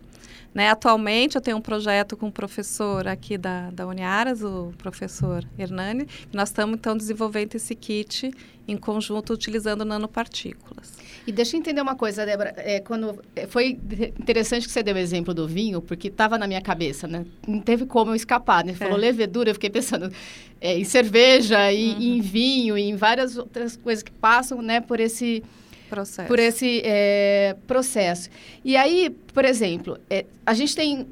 Né? 0.53 0.69
Atualmente, 0.69 1.35
eu 1.35 1.41
tenho 1.41 1.57
um 1.57 1.61
projeto 1.61 2.17
com 2.17 2.27
um 2.27 2.31
professor 2.31 3.07
aqui 3.07 3.37
da, 3.37 3.69
da 3.71 3.87
Uniaras, 3.87 4.43
o 4.43 4.73
professor 4.77 5.45
Hernani, 5.57 6.05
que 6.05 6.35
nós 6.35 6.49
estamos, 6.49 6.75
então, 6.75 6.95
desenvolvendo 6.97 7.55
esse 7.55 7.73
kit 7.73 8.31
em 8.67 8.77
conjunto, 8.77 9.33
utilizando 9.33 9.85
nanopartículas. 9.85 10.93
E 11.25 11.31
deixa 11.31 11.55
eu 11.55 11.59
entender 11.59 11.81
uma 11.81 11.95
coisa, 11.95 12.25
Débora. 12.25 12.53
É, 12.57 12.79
quando, 12.79 13.21
é, 13.35 13.45
foi 13.47 13.79
interessante 14.19 14.65
que 14.65 14.71
você 14.71 14.81
deu 14.81 14.95
o 14.95 14.97
exemplo 14.97 15.33
do 15.33 15.47
vinho, 15.47 15.81
porque 15.81 16.07
estava 16.07 16.37
na 16.37 16.47
minha 16.47 16.61
cabeça, 16.61 17.07
né? 17.07 17.25
Não 17.47 17.59
teve 17.59 17.85
como 17.85 18.11
eu 18.11 18.15
escapar, 18.15 18.65
né? 18.65 18.73
Falou 18.73 18.97
é. 18.97 19.01
levedura, 19.01 19.51
eu 19.51 19.53
fiquei 19.53 19.69
pensando 19.69 20.11
é, 20.59 20.77
em 20.77 20.83
cerveja, 20.83 21.71
e, 21.71 21.91
uhum. 21.91 22.01
em 22.01 22.21
vinho, 22.21 22.77
e 22.77 22.83
em 22.83 22.95
várias 22.95 23.37
outras 23.37 23.77
coisas 23.77 24.03
que 24.03 24.11
passam, 24.11 24.61
né? 24.61 24.81
Por 24.81 24.99
esse 24.99 25.43
processo. 25.91 26.27
Por 26.27 26.39
esse 26.39 26.81
é, 26.85 27.55
processo. 27.67 28.29
E 28.63 28.77
aí, 28.77 29.09
por 29.33 29.43
exemplo, 29.43 29.99
é, 30.09 30.25
a 30.45 30.53
gente 30.53 30.73
tem 30.73 31.05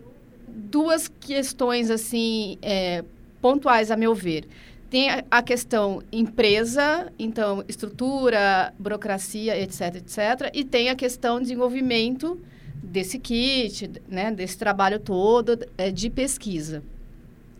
duas 0.47 1.09
questões 1.09 1.91
assim 1.91 2.57
é, 2.61 3.03
pontuais 3.41 3.91
a 3.91 3.97
meu 3.97 4.15
ver. 4.15 4.47
Tem 4.89 5.09
a, 5.29 5.43
questão 5.43 6.01
empresa, 6.11 7.13
então 7.19 7.63
estrutura, 7.67 8.73
burocracia, 8.79 9.55
etc, 9.61 9.97
etc, 9.97 10.49
e 10.51 10.63
tem 10.63 10.89
a 10.89 10.95
questão 10.95 11.39
desenvolvimento 11.39 12.39
desse 12.81 13.19
kit, 13.19 13.91
né, 14.07 14.31
desse 14.31 14.57
trabalho 14.57 14.99
todo 14.99 15.59
é, 15.77 15.91
de 15.91 16.09
pesquisa. 16.09 16.81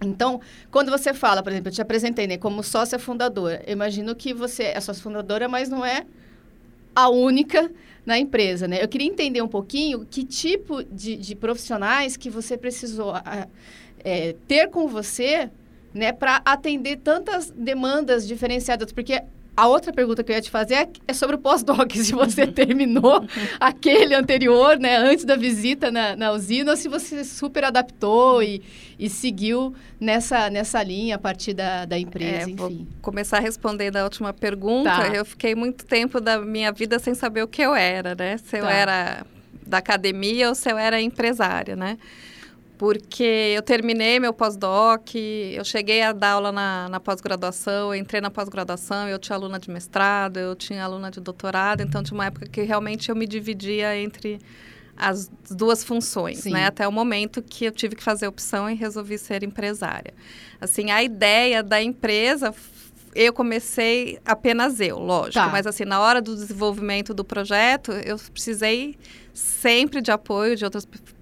Então, 0.02 0.42
quando 0.72 0.90
você 0.90 1.14
fala, 1.14 1.44
por 1.44 1.52
exemplo, 1.52 1.68
eu 1.68 1.74
te 1.74 1.82
apresentei 1.82 2.26
né, 2.26 2.38
como 2.38 2.64
sócia 2.64 2.98
fundadora, 2.98 3.62
eu 3.68 3.74
imagino 3.74 4.16
que 4.16 4.34
você 4.34 4.64
é 4.64 4.80
sócia 4.80 5.04
fundadora, 5.04 5.48
mas 5.48 5.70
não 5.70 5.86
é 5.86 6.06
a 6.96 7.10
única 7.10 7.72
na 8.06 8.18
empresa, 8.18 8.68
né? 8.68 8.84
Eu 8.84 8.88
queria 8.88 9.08
entender 9.08 9.42
um 9.42 9.48
pouquinho 9.48 10.06
que 10.10 10.24
tipo 10.24 10.84
de, 10.84 11.16
de 11.16 11.36
profissionais 11.36 12.18
que 12.18 12.30
você 12.30 12.58
precisou 12.58 13.14
é, 14.04 14.36
ter 14.48 14.70
com 14.70 14.88
você, 14.88 15.50
né, 15.94 16.12
para 16.12 16.42
atender 16.46 16.98
tantas 16.98 17.50
demandas 17.52 18.28
diferenciadas, 18.28 18.92
porque 18.92 19.22
a 19.60 19.68
outra 19.68 19.92
pergunta 19.92 20.24
que 20.24 20.32
eu 20.32 20.36
ia 20.36 20.42
te 20.42 20.50
fazer 20.50 20.74
é, 20.76 20.90
é 21.10 21.14
sobre 21.14 21.36
o 21.36 21.40
pós-doc, 21.40 21.92
se 21.98 22.14
você 22.14 22.44
uhum. 22.44 22.52
terminou 22.52 23.26
aquele 23.60 24.16
anterior, 24.16 24.80
né, 24.80 24.96
antes 24.98 25.26
da 25.26 25.36
visita 25.36 25.92
na, 25.92 26.16
na 26.16 26.32
usina, 26.32 26.72
ou 26.72 26.78
se 26.78 26.88
você 26.88 27.26
super 27.26 27.66
adaptou 27.66 28.42
e, 28.42 28.62
e 28.98 29.10
seguiu 29.10 29.76
nessa, 30.00 30.50
nessa 30.50 30.82
linha 30.82 31.16
a 31.16 31.20
partir 31.20 31.54
da, 31.54 31.84
da 31.84 32.00
empresa, 32.00 32.50
é, 32.50 32.52
enfim. 32.52 32.56
Vou 32.56 32.88
começar 33.02 33.38
a 33.38 33.42
responder 33.42 33.92
da 33.92 34.04
última 34.06 34.32
pergunta. 34.32 34.90
Tá. 34.90 35.08
Eu 35.10 35.26
fiquei 35.26 35.54
muito 35.56 35.86
tempo 35.86 36.22
da 36.22 36.40
minha 36.40 36.72
vida 36.72 36.98
sem 36.98 37.14
saber 37.14 37.44
o 37.44 37.48
que 37.48 37.62
eu 37.62 37.76
era, 37.76 38.16
né? 38.16 38.38
Se 38.38 38.52
tá. 38.52 38.58
eu 38.60 38.66
era 38.66 39.26
da 39.68 39.80
academia 39.80 40.50
ou 40.50 40.56
se 40.56 40.72
eu 40.72 40.78
era 40.78 41.02
empresária, 41.02 41.76
né? 41.76 41.98
Porque 42.80 43.54
eu 43.54 43.62
terminei 43.62 44.22
meu 44.22 44.32
pós-doc, 44.32 45.14
eu 45.14 45.66
cheguei 45.66 46.02
a 46.02 46.14
dar 46.14 46.32
aula 46.32 46.50
na, 46.50 46.88
na 46.88 46.98
pós-graduação, 46.98 47.94
entrei 47.94 48.22
na 48.22 48.32
pós-graduação, 48.32 49.06
eu 49.10 49.20
tinha 49.20 49.36
aluna 49.36 49.60
de 49.60 49.70
mestrado, 49.70 50.38
eu 50.38 50.56
tinha 50.56 50.86
aluna 50.86 51.12
de 51.12 51.20
doutorado, 51.20 51.82
então 51.82 52.02
tinha 52.02 52.16
uma 52.16 52.28
época 52.28 52.48
que 52.48 52.62
realmente 52.62 53.10
eu 53.10 53.16
me 53.18 53.28
dividia 53.28 53.98
entre 53.98 54.40
as 54.96 55.30
duas 55.52 55.84
funções, 55.84 56.40
Sim. 56.40 56.54
né? 56.54 56.68
Até 56.68 56.88
o 56.88 56.92
momento 56.92 57.42
que 57.42 57.66
eu 57.66 57.72
tive 57.74 57.98
que 57.98 58.04
fazer 58.04 58.28
opção 58.28 58.70
e 58.70 58.76
resolvi 58.76 59.18
ser 59.18 59.44
empresária. 59.44 60.14
Assim, 60.62 60.90
a 60.90 61.04
ideia 61.04 61.62
da 61.62 61.84
empresa 61.84 62.56
eu 63.14 63.34
comecei 63.34 64.20
apenas 64.24 64.80
eu, 64.80 65.00
lógico, 65.00 65.34
tá. 65.34 65.50
mas 65.50 65.68
assim, 65.68 65.84
na 65.84 66.00
hora 66.00 66.22
do 66.22 66.34
desenvolvimento 66.34 67.14
do 67.14 67.26
projeto, 67.26 67.92
eu 67.92 68.18
precisei 68.32 68.96
sempre 69.34 70.00
de 70.00 70.12
apoio 70.12 70.56
de 70.56 70.64
outras 70.64 70.86
pessoas 70.86 71.19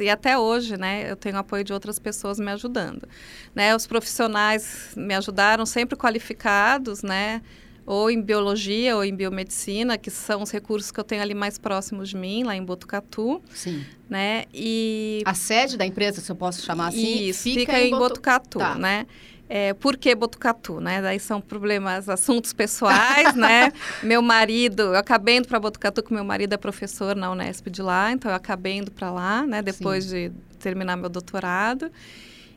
e 0.00 0.08
até 0.08 0.38
hoje, 0.38 0.76
né, 0.76 1.10
eu 1.10 1.16
tenho 1.16 1.36
apoio 1.36 1.62
de 1.64 1.72
outras 1.72 1.98
pessoas 1.98 2.38
me 2.38 2.50
ajudando, 2.50 3.08
né? 3.54 3.74
Os 3.74 3.86
profissionais 3.86 4.92
me 4.96 5.14
ajudaram 5.14 5.64
sempre 5.66 5.96
qualificados, 5.96 7.02
né? 7.02 7.42
ou 7.90 8.08
em 8.08 8.22
biologia 8.22 8.94
ou 8.94 9.04
em 9.04 9.12
biomedicina, 9.12 9.98
que 9.98 10.12
são 10.12 10.42
os 10.42 10.50
recursos 10.52 10.92
que 10.92 11.00
eu 11.00 11.02
tenho 11.02 11.22
ali 11.22 11.34
mais 11.34 11.58
próximos 11.58 12.10
de 12.10 12.16
mim, 12.16 12.44
lá 12.44 12.54
em 12.54 12.64
Botucatu. 12.64 13.42
Sim. 13.52 13.84
Né? 14.08 14.44
E 14.54 15.22
a 15.24 15.34
sede 15.34 15.76
da 15.76 15.84
empresa, 15.84 16.20
se 16.20 16.30
eu 16.30 16.36
posso 16.36 16.62
chamar 16.62 16.88
assim, 16.88 17.28
Isso, 17.28 17.42
fica, 17.42 17.60
fica 17.60 17.80
em, 17.80 17.90
Botucatu, 17.90 18.60
tá. 18.60 18.76
né? 18.76 19.06
É, 19.52 19.74
por 19.74 19.96
que 19.96 20.14
Botucatu, 20.14 20.80
né? 20.80 21.02
Daí 21.02 21.18
são 21.18 21.40
problemas, 21.40 22.08
assuntos 22.08 22.52
pessoais, 22.52 23.34
né? 23.34 23.72
Meu 24.00 24.22
marido, 24.22 24.82
eu 24.82 24.96
acabei 24.96 25.38
indo 25.38 25.48
para 25.48 25.58
Botucatu, 25.58 26.04
que 26.04 26.14
meu 26.14 26.22
marido 26.22 26.52
é 26.52 26.56
professor 26.56 27.16
na 27.16 27.32
Unesp 27.32 27.68
de 27.68 27.82
lá, 27.82 28.12
então 28.12 28.30
eu 28.30 28.36
acabei 28.36 28.74
indo 28.74 28.92
para 28.92 29.10
lá, 29.10 29.44
né? 29.44 29.60
Depois 29.60 30.04
Sim. 30.04 30.10
de 30.10 30.32
terminar 30.60 30.96
meu 30.96 31.08
doutorado. 31.08 31.90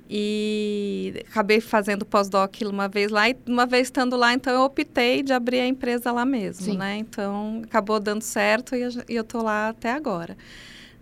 E 0.08 1.26
acabei 1.28 1.60
fazendo 1.60 2.06
pós-doc 2.06 2.62
uma 2.62 2.88
vez 2.88 3.10
lá 3.10 3.28
e 3.28 3.36
uma 3.48 3.66
vez 3.66 3.88
estando 3.88 4.16
lá, 4.16 4.32
então 4.32 4.54
eu 4.54 4.62
optei 4.62 5.24
de 5.24 5.34
abrir 5.34 5.62
a 5.62 5.66
empresa 5.66 6.12
lá 6.12 6.24
mesmo, 6.24 6.66
Sim. 6.74 6.78
né? 6.78 6.98
Então 6.98 7.64
acabou 7.64 8.00
dando 8.00 8.22
certo 8.22 8.76
e 8.76 8.84
eu 9.10 9.22
estou 9.24 9.42
lá 9.42 9.70
até 9.70 9.92
agora. 9.92 10.38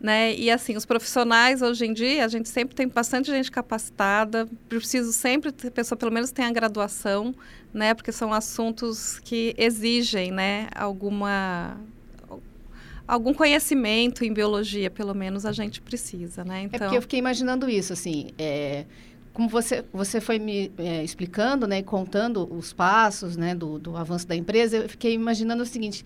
Né? 0.02 0.34
E 0.36 0.50
assim, 0.50 0.76
os 0.76 0.84
profissionais 0.84 1.62
hoje 1.62 1.86
em 1.86 1.94
dia, 1.94 2.26
a 2.26 2.28
gente 2.28 2.50
sempre 2.50 2.76
tem 2.76 2.88
bastante 2.88 3.30
gente 3.30 3.52
capacitada, 3.52 4.50
preciso 4.68 5.14
sempre 5.14 5.52
que 5.52 5.68
a 5.68 5.72
pessoa 5.72 5.96
pelo 5.96 6.12
menos 6.12 6.32
tenha 6.32 6.52
graduação, 6.52 7.36
né? 7.72 7.94
Porque 7.94 8.12
são 8.12 8.34
assuntos 8.34 9.20
que 9.20 9.54
exigem, 9.56 10.32
né, 10.32 10.70
alguma 10.74 11.78
algum 13.08 13.34
conhecimento 13.34 14.24
em 14.24 14.34
biologia, 14.34 14.90
pelo 14.90 15.14
menos 15.14 15.46
a 15.46 15.52
gente 15.52 15.82
precisa, 15.82 16.44
né? 16.44 16.64
Então... 16.64 16.78
É 16.78 16.80
porque 16.80 16.98
eu 16.98 17.02
fiquei 17.02 17.20
imaginando 17.20 17.70
isso, 17.70 17.94
assim, 17.94 18.30
é, 18.40 18.86
como 19.34 19.50
você, 19.50 19.84
você 19.92 20.22
foi 20.22 20.40
me 20.40 20.72
é, 20.78 21.04
explicando, 21.04 21.68
né, 21.68 21.80
e 21.80 21.84
contando 21.84 22.52
os 22.54 22.74
passos, 22.74 23.38
né, 23.38 23.54
do, 23.54 23.78
do 23.78 23.98
avanço 23.98 24.26
da 24.26 24.36
empresa, 24.36 24.78
eu 24.78 24.90
fiquei 24.90 25.14
imaginando 25.14 25.62
o 25.62 25.66
seguinte, 25.66 26.06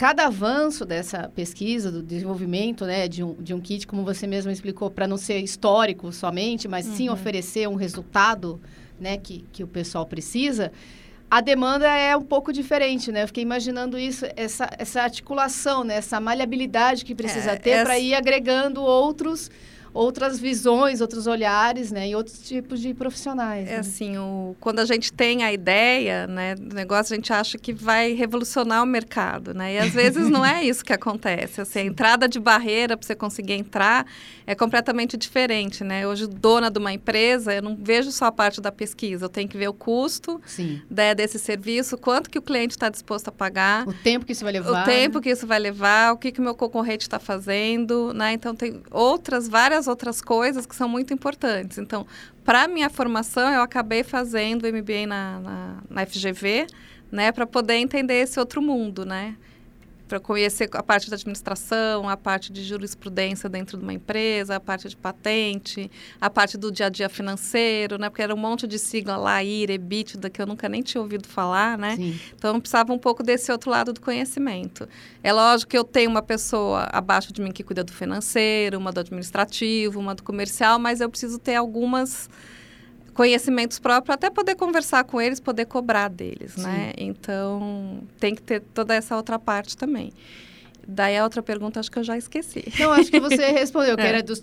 cada 0.00 0.28
avanço 0.28 0.86
dessa 0.86 1.28
pesquisa, 1.28 1.92
do 1.92 2.02
desenvolvimento 2.02 2.86
né, 2.86 3.06
de, 3.06 3.22
um, 3.22 3.34
de 3.34 3.52
um 3.52 3.60
kit, 3.60 3.86
como 3.86 4.02
você 4.02 4.26
mesmo 4.26 4.50
explicou, 4.50 4.90
para 4.90 5.06
não 5.06 5.18
ser 5.18 5.40
histórico 5.40 6.10
somente, 6.10 6.66
mas 6.66 6.86
uhum. 6.86 6.96
sim 6.96 7.08
oferecer 7.10 7.68
um 7.68 7.74
resultado 7.74 8.58
né, 8.98 9.18
que, 9.18 9.44
que 9.52 9.62
o 9.62 9.66
pessoal 9.66 10.06
precisa, 10.06 10.72
a 11.30 11.42
demanda 11.42 11.86
é 11.86 12.16
um 12.16 12.22
pouco 12.22 12.50
diferente, 12.50 13.12
né? 13.12 13.24
Eu 13.24 13.26
fiquei 13.26 13.42
imaginando 13.42 13.98
isso, 13.98 14.24
essa, 14.36 14.70
essa 14.78 15.02
articulação, 15.02 15.84
né? 15.84 15.96
essa 15.96 16.18
maleabilidade 16.18 17.04
que 17.04 17.14
precisa 17.14 17.50
é, 17.50 17.56
ter 17.56 17.70
essa... 17.70 17.84
para 17.84 17.98
ir 17.98 18.14
agregando 18.14 18.82
outros 18.82 19.50
outras 19.92 20.38
visões, 20.38 21.00
outros 21.00 21.26
olhares, 21.26 21.90
né, 21.90 22.08
e 22.08 22.14
outros 22.14 22.38
tipos 22.40 22.80
de 22.80 22.94
profissionais. 22.94 23.68
É 23.68 23.72
né? 23.72 23.78
assim, 23.78 24.16
o, 24.18 24.54
quando 24.60 24.78
a 24.78 24.84
gente 24.84 25.12
tem 25.12 25.42
a 25.42 25.52
ideia, 25.52 26.26
né, 26.26 26.54
do 26.54 26.74
negócio, 26.74 27.12
a 27.12 27.16
gente 27.16 27.32
acha 27.32 27.58
que 27.58 27.72
vai 27.72 28.12
revolucionar 28.12 28.82
o 28.82 28.86
mercado, 28.86 29.52
né, 29.52 29.74
e 29.74 29.78
às 29.78 29.92
vezes 29.92 30.28
não 30.28 30.44
é 30.44 30.64
isso 30.64 30.84
que 30.84 30.92
acontece. 30.92 31.60
Assim, 31.60 31.80
a 31.80 31.84
entrada 31.84 32.28
de 32.28 32.38
barreira 32.38 32.96
para 32.96 33.06
você 33.06 33.14
conseguir 33.14 33.54
entrar 33.54 34.06
é 34.46 34.54
completamente 34.54 35.16
diferente, 35.16 35.82
né. 35.82 36.06
Hoje, 36.06 36.26
dona 36.26 36.70
de 36.70 36.78
uma 36.78 36.92
empresa, 36.92 37.54
eu 37.54 37.62
não 37.62 37.76
vejo 37.76 38.12
só 38.12 38.26
a 38.26 38.32
parte 38.32 38.60
da 38.60 38.70
pesquisa, 38.70 39.24
eu 39.24 39.28
tenho 39.28 39.48
que 39.48 39.56
ver 39.56 39.68
o 39.68 39.74
custo 39.74 40.40
né, 40.90 41.14
desse 41.14 41.38
serviço, 41.38 41.98
quanto 41.98 42.30
que 42.30 42.38
o 42.38 42.42
cliente 42.42 42.72
está 42.72 42.88
disposto 42.88 43.28
a 43.28 43.32
pagar, 43.32 43.86
o 43.86 43.92
tempo 43.92 44.24
que 44.24 44.32
isso 44.32 44.44
vai 44.44 44.52
levar, 44.52 44.82
o 44.82 44.84
tempo 44.84 45.20
que 45.20 45.30
isso 45.30 45.46
vai 45.46 45.58
levar, 45.58 46.12
o 46.12 46.16
que 46.16 46.32
que 46.32 46.40
o 46.40 46.42
meu 46.42 46.54
concorrente 46.54 47.02
está 47.02 47.18
fazendo, 47.18 48.12
né. 48.14 48.32
Então 48.32 48.54
tem 48.54 48.80
outras 48.90 49.48
várias 49.48 49.79
várias 49.80 49.88
outras 49.88 50.20
coisas 50.20 50.66
que 50.66 50.74
são 50.74 50.88
muito 50.88 51.14
importantes. 51.14 51.78
Então, 51.78 52.06
para 52.44 52.68
minha 52.68 52.90
formação, 52.90 53.50
eu 53.50 53.62
acabei 53.62 54.02
fazendo 54.02 54.66
MBA 54.66 55.06
na, 55.06 55.40
na, 55.40 55.76
na 55.88 56.06
FGV, 56.06 56.66
né, 57.10 57.32
para 57.32 57.46
poder 57.46 57.74
entender 57.74 58.22
esse 58.22 58.38
outro 58.38 58.60
mundo, 58.60 59.04
né? 59.04 59.36
Para 60.10 60.18
conhecer 60.18 60.68
a 60.72 60.82
parte 60.82 61.08
da 61.08 61.14
administração, 61.14 62.08
a 62.08 62.16
parte 62.16 62.52
de 62.52 62.64
jurisprudência 62.64 63.48
dentro 63.48 63.78
de 63.78 63.84
uma 63.84 63.92
empresa, 63.92 64.56
a 64.56 64.60
parte 64.60 64.88
de 64.88 64.96
patente, 64.96 65.88
a 66.20 66.28
parte 66.28 66.58
do 66.58 66.72
dia 66.72 66.86
a 66.86 66.88
dia 66.88 67.08
financeiro, 67.08 67.96
né? 67.96 68.10
Porque 68.10 68.20
era 68.20 68.34
um 68.34 68.36
monte 68.36 68.66
de 68.66 68.76
sigla 68.76 69.16
lá, 69.16 69.40
IRE, 69.40 69.74
EBITDA, 69.74 70.28
que 70.28 70.42
eu 70.42 70.46
nunca 70.46 70.68
nem 70.68 70.82
tinha 70.82 71.00
ouvido 71.00 71.28
falar, 71.28 71.78
né? 71.78 71.94
Sim. 71.94 72.18
Então, 72.34 72.52
eu 72.52 72.60
precisava 72.60 72.92
um 72.92 72.98
pouco 72.98 73.22
desse 73.22 73.52
outro 73.52 73.70
lado 73.70 73.92
do 73.92 74.00
conhecimento. 74.00 74.88
É 75.22 75.32
lógico 75.32 75.70
que 75.70 75.78
eu 75.78 75.84
tenho 75.84 76.10
uma 76.10 76.22
pessoa 76.22 76.88
abaixo 76.90 77.32
de 77.32 77.40
mim 77.40 77.52
que 77.52 77.62
cuida 77.62 77.84
do 77.84 77.92
financeiro, 77.92 78.78
uma 78.78 78.90
do 78.90 78.98
administrativo, 78.98 80.00
uma 80.00 80.16
do 80.16 80.24
comercial, 80.24 80.76
mas 80.80 81.00
eu 81.00 81.08
preciso 81.08 81.38
ter 81.38 81.54
algumas 81.54 82.28
conhecimentos 83.20 83.78
próprios, 83.78 84.14
até 84.14 84.30
poder 84.30 84.54
conversar 84.54 85.04
com 85.04 85.20
eles, 85.20 85.38
poder 85.38 85.66
cobrar 85.66 86.08
deles? 86.08 86.52
Sim. 86.54 86.62
né? 86.62 86.92
Então, 86.96 88.00
tem 88.18 88.34
que 88.34 88.40
ter 88.40 88.60
toda 88.72 88.94
essa 88.94 89.14
outra 89.14 89.38
parte 89.38 89.76
também. 89.76 90.10
Daí 90.86 91.16
a 91.16 91.24
outra 91.24 91.42
pergunta 91.42 91.80
acho 91.80 91.90
que 91.90 91.98
eu 91.98 92.04
já 92.04 92.16
esqueci. 92.16 92.64
Não, 92.78 92.92
acho 92.92 93.10
que 93.10 93.20
você 93.20 93.50
respondeu, 93.52 93.96
que 93.96 94.02
é. 94.02 94.08
era 94.08 94.22
dos 94.22 94.42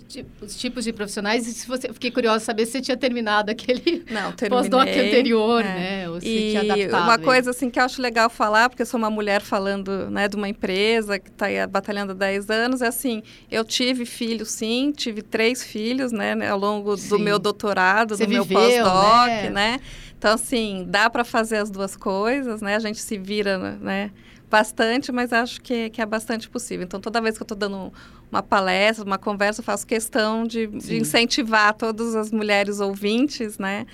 tipos 0.57 0.83
de 0.83 0.93
profissionais. 0.93 1.47
E 1.47 1.53
se 1.53 1.67
você, 1.67 1.91
fiquei 1.91 2.11
curiosa 2.11 2.43
saber 2.43 2.65
se 2.65 2.73
você 2.73 2.81
tinha 2.81 2.97
terminado 2.97 3.51
aquele 3.51 4.05
pós-doc 4.49 4.87
anterior, 4.87 5.61
é. 5.61 5.63
né? 5.63 6.09
Ou 6.09 6.21
se 6.21 6.27
e 6.27 6.49
tinha 6.51 6.61
adaptado. 6.61 7.03
Uma 7.03 7.17
coisa 7.17 7.51
assim 7.51 7.69
que 7.69 7.79
eu 7.79 7.83
acho 7.83 8.01
legal 8.01 8.29
falar, 8.29 8.69
porque 8.69 8.81
eu 8.81 8.85
sou 8.85 8.97
uma 8.97 9.09
mulher 9.09 9.41
falando 9.41 10.09
né, 10.09 10.27
de 10.27 10.35
uma 10.35 10.47
empresa 10.47 11.19
que 11.19 11.29
está 11.29 11.47
batalhando 11.67 12.11
há 12.11 12.15
10 12.15 12.49
anos, 12.49 12.81
é 12.81 12.87
assim, 12.87 13.23
eu 13.51 13.63
tive 13.63 14.05
filhos 14.05 14.49
sim, 14.49 14.91
tive 14.95 15.21
três 15.21 15.63
filhos, 15.63 16.11
né, 16.11 16.35
né 16.35 16.49
ao 16.49 16.59
longo 16.59 16.95
sim. 16.97 17.09
do 17.09 17.19
meu 17.19 17.39
doutorado, 17.39 18.15
você 18.15 18.25
do 18.25 18.31
meu 18.31 18.45
pós-doc, 18.45 19.27
né? 19.27 19.49
né? 19.49 19.79
Então, 20.17 20.33
assim, 20.33 20.85
dá 20.87 21.09
para 21.09 21.23
fazer 21.23 21.57
as 21.57 21.69
duas 21.69 21.95
coisas, 21.95 22.59
né? 22.61 22.75
A 22.75 22.79
gente 22.79 22.99
se 22.99 23.17
vira, 23.17 23.77
né? 23.77 24.11
Bastante, 24.49 25.11
mas 25.11 25.33
acho 25.33 25.61
que, 25.61 25.89
que 25.89 26.01
é 26.01 26.05
bastante 26.05 26.49
possível. 26.49 26.85
Então, 26.85 26.99
toda 26.99 27.21
vez 27.21 27.37
que 27.37 27.43
eu 27.43 27.45
estou 27.45 27.57
dando 27.57 27.91
uma 28.31 28.41
palestra, 28.41 29.05
uma 29.05 29.17
conversa, 29.17 29.61
eu 29.61 29.65
faço 29.65 29.85
questão 29.85 30.45
de, 30.45 30.67
de 30.67 30.97
incentivar 30.97 31.73
todas 31.73 32.15
as 32.15 32.31
mulheres 32.31 32.79
ouvintes, 32.79 33.57
né, 33.57 33.85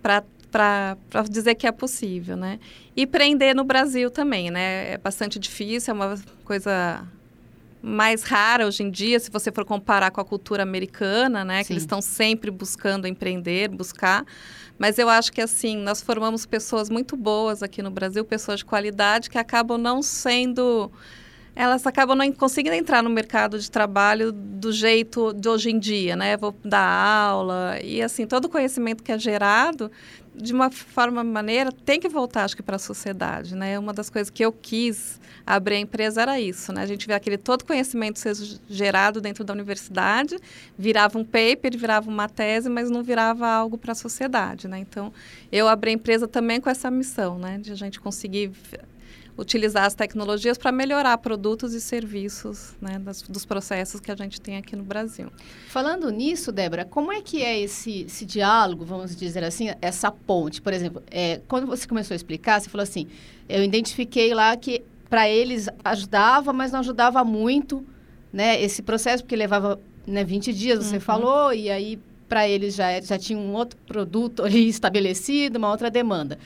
para 0.00 0.24
dizer 1.28 1.54
que 1.54 1.66
é 1.66 1.72
possível, 1.72 2.36
né? 2.36 2.58
E 2.96 3.06
prender 3.06 3.54
no 3.54 3.64
Brasil 3.64 4.10
também, 4.10 4.50
né? 4.50 4.92
É 4.92 4.98
bastante 4.98 5.38
difícil, 5.38 5.92
é 5.92 5.94
uma 5.94 6.18
coisa 6.44 7.06
mais 7.82 8.22
rara 8.22 8.66
hoje 8.66 8.82
em 8.82 8.90
dia, 8.90 9.20
se 9.20 9.30
você 9.30 9.52
for 9.52 9.64
comparar 9.64 10.10
com 10.10 10.20
a 10.20 10.24
cultura 10.24 10.62
americana, 10.62 11.44
né? 11.44 11.62
Sim. 11.62 11.66
Que 11.66 11.72
eles 11.74 11.82
estão 11.82 12.00
sempre 12.00 12.50
buscando 12.50 13.06
empreender, 13.06 13.68
buscar. 13.68 14.24
Mas 14.78 14.98
eu 14.98 15.08
acho 15.08 15.32
que 15.32 15.40
assim, 15.40 15.76
nós 15.76 16.00
formamos 16.00 16.46
pessoas 16.46 16.88
muito 16.88 17.16
boas 17.16 17.62
aqui 17.62 17.82
no 17.82 17.90
Brasil, 17.90 18.24
pessoas 18.24 18.60
de 18.60 18.64
qualidade 18.64 19.28
que 19.28 19.36
acabam 19.36 19.76
não 19.76 20.02
sendo 20.02 20.90
elas 21.58 21.84
acabam 21.88 22.16
não 22.16 22.30
conseguindo 22.30 22.76
entrar 22.76 23.02
no 23.02 23.10
mercado 23.10 23.58
de 23.58 23.68
trabalho 23.68 24.30
do 24.30 24.70
jeito 24.70 25.32
de 25.32 25.48
hoje 25.48 25.70
em 25.70 25.78
dia, 25.80 26.14
né? 26.14 26.36
Vou 26.36 26.54
dar 26.64 26.86
aula 26.86 27.80
e 27.82 28.00
assim, 28.00 28.28
todo 28.28 28.44
o 28.44 28.48
conhecimento 28.48 29.02
que 29.02 29.10
é 29.10 29.18
gerado 29.18 29.90
de 30.32 30.52
uma 30.52 30.70
forma 30.70 31.24
maneira 31.24 31.72
tem 31.72 31.98
que 31.98 32.08
voltar 32.08 32.44
acho 32.44 32.54
que 32.54 32.62
para 32.62 32.76
a 32.76 32.78
sociedade, 32.78 33.56
né? 33.56 33.76
Uma 33.76 33.92
das 33.92 34.08
coisas 34.08 34.30
que 34.30 34.44
eu 34.44 34.52
quis 34.52 35.20
abrir 35.44 35.74
a 35.74 35.78
empresa 35.80 36.22
era 36.22 36.40
isso, 36.40 36.72
né? 36.72 36.80
A 36.80 36.86
gente 36.86 37.08
vê 37.08 37.14
aquele 37.14 37.36
todo 37.36 37.64
conhecimento 37.64 38.20
ser 38.20 38.36
gerado 38.68 39.20
dentro 39.20 39.42
da 39.42 39.52
universidade, 39.52 40.38
virava 40.78 41.18
um 41.18 41.24
paper, 41.24 41.76
virava 41.76 42.08
uma 42.08 42.28
tese, 42.28 42.70
mas 42.70 42.88
não 42.88 43.02
virava 43.02 43.48
algo 43.48 43.76
para 43.76 43.90
a 43.90 43.96
sociedade, 43.96 44.68
né? 44.68 44.78
Então, 44.78 45.12
eu 45.50 45.66
abri 45.66 45.90
a 45.90 45.94
empresa 45.94 46.28
também 46.28 46.60
com 46.60 46.70
essa 46.70 46.88
missão, 46.88 47.36
né? 47.36 47.58
De 47.58 47.72
a 47.72 47.74
gente 47.74 47.98
conseguir 47.98 48.52
utilizar 49.38 49.84
as 49.84 49.94
tecnologias 49.94 50.58
para 50.58 50.72
melhorar 50.72 51.16
produtos 51.18 51.72
e 51.72 51.80
serviços 51.80 52.76
né, 52.80 52.98
das, 52.98 53.22
dos 53.22 53.44
processos 53.44 54.00
que 54.00 54.10
a 54.10 54.16
gente 54.16 54.40
tem 54.40 54.56
aqui 54.56 54.74
no 54.74 54.82
Brasil. 54.82 55.28
Falando 55.68 56.10
nisso, 56.10 56.50
Débora, 56.50 56.84
como 56.84 57.12
é 57.12 57.22
que 57.22 57.42
é 57.42 57.60
esse, 57.60 58.02
esse 58.02 58.26
diálogo, 58.26 58.84
vamos 58.84 59.14
dizer 59.14 59.44
assim, 59.44 59.68
essa 59.80 60.10
ponte? 60.10 60.60
Por 60.60 60.72
exemplo, 60.72 61.00
é, 61.08 61.40
quando 61.46 61.68
você 61.68 61.86
começou 61.86 62.14
a 62.14 62.16
explicar, 62.16 62.60
você 62.60 62.68
falou 62.68 62.82
assim, 62.82 63.06
eu 63.48 63.62
identifiquei 63.62 64.34
lá 64.34 64.56
que 64.56 64.82
para 65.08 65.28
eles 65.28 65.68
ajudava, 65.84 66.52
mas 66.52 66.72
não 66.72 66.80
ajudava 66.80 67.22
muito, 67.22 67.86
né? 68.32 68.60
Esse 68.60 68.82
processo, 68.82 69.22
porque 69.22 69.36
levava 69.36 69.80
né, 70.06 70.24
20 70.24 70.52
dias, 70.52 70.84
você 70.84 70.96
uhum. 70.96 71.00
falou, 71.00 71.54
e 71.54 71.70
aí 71.70 71.98
para 72.28 72.46
eles 72.46 72.74
já, 72.74 73.00
já 73.00 73.18
tinha 73.18 73.38
um 73.38 73.54
outro 73.54 73.78
produto 73.86 74.44
ali 74.44 74.68
estabelecido, 74.68 75.56
uma 75.56 75.70
outra 75.70 75.90
demanda. 75.90 76.38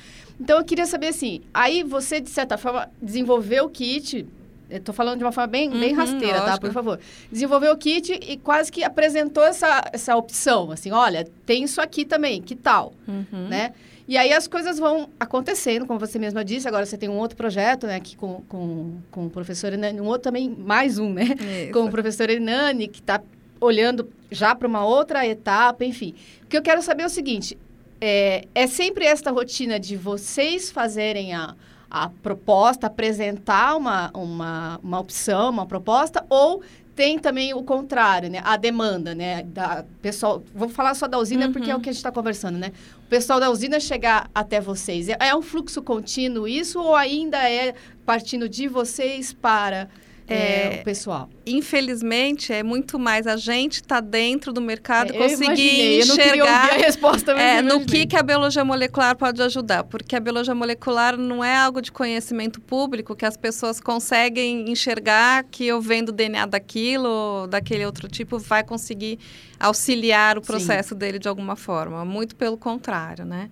Então, 0.42 0.58
eu 0.58 0.64
queria 0.64 0.86
saber 0.86 1.06
assim, 1.06 1.40
aí 1.54 1.84
você, 1.84 2.20
de 2.20 2.28
certa 2.28 2.58
forma, 2.58 2.90
desenvolveu 3.00 3.66
o 3.66 3.70
kit, 3.70 4.26
estou 4.68 4.92
falando 4.92 5.18
de 5.18 5.24
uma 5.24 5.30
forma 5.30 5.46
bem, 5.46 5.70
uhum, 5.70 5.78
bem 5.78 5.92
rasteira, 5.92 6.40
lógico. 6.40 6.46
tá? 6.46 6.58
Por 6.58 6.72
favor. 6.72 6.98
Desenvolveu 7.30 7.72
o 7.72 7.76
kit 7.76 8.12
e 8.12 8.36
quase 8.38 8.72
que 8.72 8.82
apresentou 8.82 9.44
essa, 9.44 9.84
essa 9.92 10.16
opção, 10.16 10.72
assim, 10.72 10.90
olha, 10.90 11.24
tem 11.46 11.62
isso 11.62 11.80
aqui 11.80 12.04
também, 12.04 12.42
que 12.42 12.56
tal? 12.56 12.92
Uhum. 13.06 13.46
Né? 13.48 13.72
E 14.08 14.18
aí 14.18 14.32
as 14.32 14.48
coisas 14.48 14.80
vão 14.80 15.08
acontecendo, 15.20 15.86
como 15.86 16.00
você 16.00 16.18
mesma 16.18 16.44
disse. 16.44 16.66
Agora 16.66 16.84
você 16.84 16.98
tem 16.98 17.08
um 17.08 17.18
outro 17.18 17.36
projeto, 17.36 17.86
né, 17.86 17.94
aqui 17.94 18.16
com, 18.16 18.42
com, 18.48 18.96
com 19.12 19.26
o 19.26 19.30
professor 19.30 19.72
Enani, 19.72 20.00
um 20.00 20.06
outro 20.06 20.22
também, 20.22 20.50
mais 20.50 20.98
um, 20.98 21.12
né? 21.12 21.22
Isso. 21.22 21.72
Com 21.72 21.84
o 21.84 21.90
professor 21.90 22.28
Enani, 22.28 22.88
que 22.88 22.98
está 22.98 23.22
olhando 23.60 24.10
já 24.28 24.54
para 24.54 24.66
uma 24.66 24.84
outra 24.84 25.24
etapa, 25.24 25.84
enfim. 25.84 26.14
O 26.42 26.46
que 26.48 26.56
eu 26.56 26.62
quero 26.62 26.82
saber 26.82 27.04
é 27.04 27.06
o 27.06 27.10
seguinte: 27.10 27.56
é, 28.04 28.48
é 28.52 28.66
sempre 28.66 29.04
esta 29.04 29.30
rotina 29.30 29.78
de 29.78 29.96
vocês 29.96 30.72
fazerem 30.72 31.34
a, 31.34 31.54
a 31.88 32.08
proposta, 32.08 32.88
apresentar 32.88 33.76
uma, 33.76 34.10
uma, 34.12 34.80
uma 34.82 34.98
opção, 34.98 35.50
uma 35.50 35.66
proposta, 35.66 36.26
ou 36.28 36.64
tem 36.96 37.16
também 37.16 37.54
o 37.54 37.62
contrário, 37.62 38.28
né? 38.28 38.40
A 38.42 38.56
demanda, 38.56 39.14
né? 39.14 39.44
Da 39.44 39.84
pessoal, 40.02 40.42
vou 40.52 40.68
falar 40.68 40.94
só 40.94 41.06
da 41.06 41.16
usina 41.16 41.46
uhum. 41.46 41.52
porque 41.52 41.70
é 41.70 41.76
o 41.76 41.80
que 41.80 41.90
a 41.90 41.92
gente 41.92 42.00
está 42.00 42.10
conversando, 42.10 42.58
né? 42.58 42.72
O 43.06 43.08
pessoal 43.08 43.38
da 43.38 43.48
usina 43.48 43.78
chegar 43.78 44.28
até 44.34 44.60
vocês. 44.60 45.08
É, 45.08 45.16
é 45.20 45.36
um 45.36 45.40
fluxo 45.40 45.80
contínuo 45.80 46.48
isso 46.48 46.80
ou 46.80 46.96
ainda 46.96 47.48
é 47.48 47.72
partindo 48.04 48.48
de 48.48 48.66
vocês 48.66 49.32
para 49.32 49.88
é, 50.28 50.78
o 50.80 50.84
pessoal? 50.84 51.28
Infelizmente, 51.46 52.52
é 52.52 52.62
muito 52.62 52.98
mais 52.98 53.26
a 53.26 53.36
gente 53.36 53.74
estar 53.74 53.96
tá 53.96 54.00
dentro 54.00 54.52
do 54.52 54.60
mercado, 54.60 55.12
é, 55.12 55.18
conseguir 55.18 56.00
enxergar 56.00 56.70
a 56.70 56.76
resposta, 56.76 57.32
é, 57.32 57.60
no 57.60 57.84
que, 57.84 58.06
que 58.06 58.16
a 58.16 58.22
biologia 58.22 58.64
molecular 58.64 59.16
pode 59.16 59.42
ajudar. 59.42 59.84
Porque 59.84 60.14
a 60.14 60.20
biologia 60.20 60.54
molecular 60.54 61.16
não 61.16 61.42
é 61.42 61.56
algo 61.56 61.80
de 61.80 61.90
conhecimento 61.90 62.60
público 62.60 63.14
que 63.16 63.26
as 63.26 63.36
pessoas 63.36 63.80
conseguem 63.80 64.70
enxergar 64.70 65.44
que 65.44 65.66
eu 65.66 65.80
vendo 65.80 66.12
DNA 66.12 66.46
daquilo 66.46 67.08
ou 67.08 67.46
daquele 67.46 67.84
outro 67.84 68.08
tipo 68.08 68.38
vai 68.38 68.62
conseguir 68.62 69.18
auxiliar 69.58 70.38
o 70.38 70.42
processo 70.42 70.90
Sim. 70.90 70.96
dele 70.96 71.18
de 71.18 71.28
alguma 71.28 71.56
forma. 71.56 72.04
Muito 72.04 72.36
pelo 72.36 72.56
contrário, 72.56 73.24
né? 73.24 73.50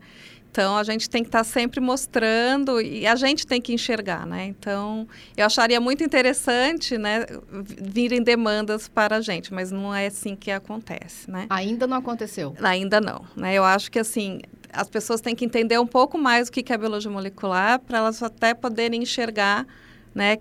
Então 0.51 0.77
a 0.77 0.83
gente 0.83 1.09
tem 1.09 1.23
que 1.23 1.29
estar 1.29 1.39
tá 1.39 1.45
sempre 1.45 1.81
mostrando 1.81 2.81
e 2.81 3.07
a 3.07 3.15
gente 3.15 3.47
tem 3.47 3.61
que 3.61 3.73
enxergar, 3.73 4.27
né? 4.27 4.47
Então 4.47 5.07
eu 5.37 5.47
acharia 5.47 5.81
muito 5.81 6.03
interessante, 6.03 6.99
né, 6.99 7.25
virem 7.53 8.23
demandas 8.23 8.89
para 8.89 9.17
a 9.17 9.21
gente, 9.21 9.55
mas 9.55 9.71
não 9.71 9.95
é 9.95 10.07
assim 10.07 10.35
que 10.35 10.51
acontece, 10.51 11.31
né? 11.31 11.47
Ainda 11.49 11.87
não 11.87 11.97
aconteceu. 11.97 12.55
Ainda 12.61 13.01
não, 13.01 13.25
né? 13.37 13.55
Eu 13.55 13.65
acho 13.65 13.91
que 13.91 13.99
assim 13.99 14.41
as 14.73 14.89
pessoas 14.89 15.21
têm 15.21 15.35
que 15.35 15.45
entender 15.45 15.79
um 15.79 15.87
pouco 15.87 16.19
mais 16.19 16.49
o 16.49 16.53
que 16.53 16.73
é 16.73 16.77
biologia 16.79 17.11
molecular 17.11 17.79
para 17.79 17.99
elas 17.99 18.23
até 18.23 18.53
poderem 18.53 19.03
enxergar, 19.03 19.67
né, 20.15 20.37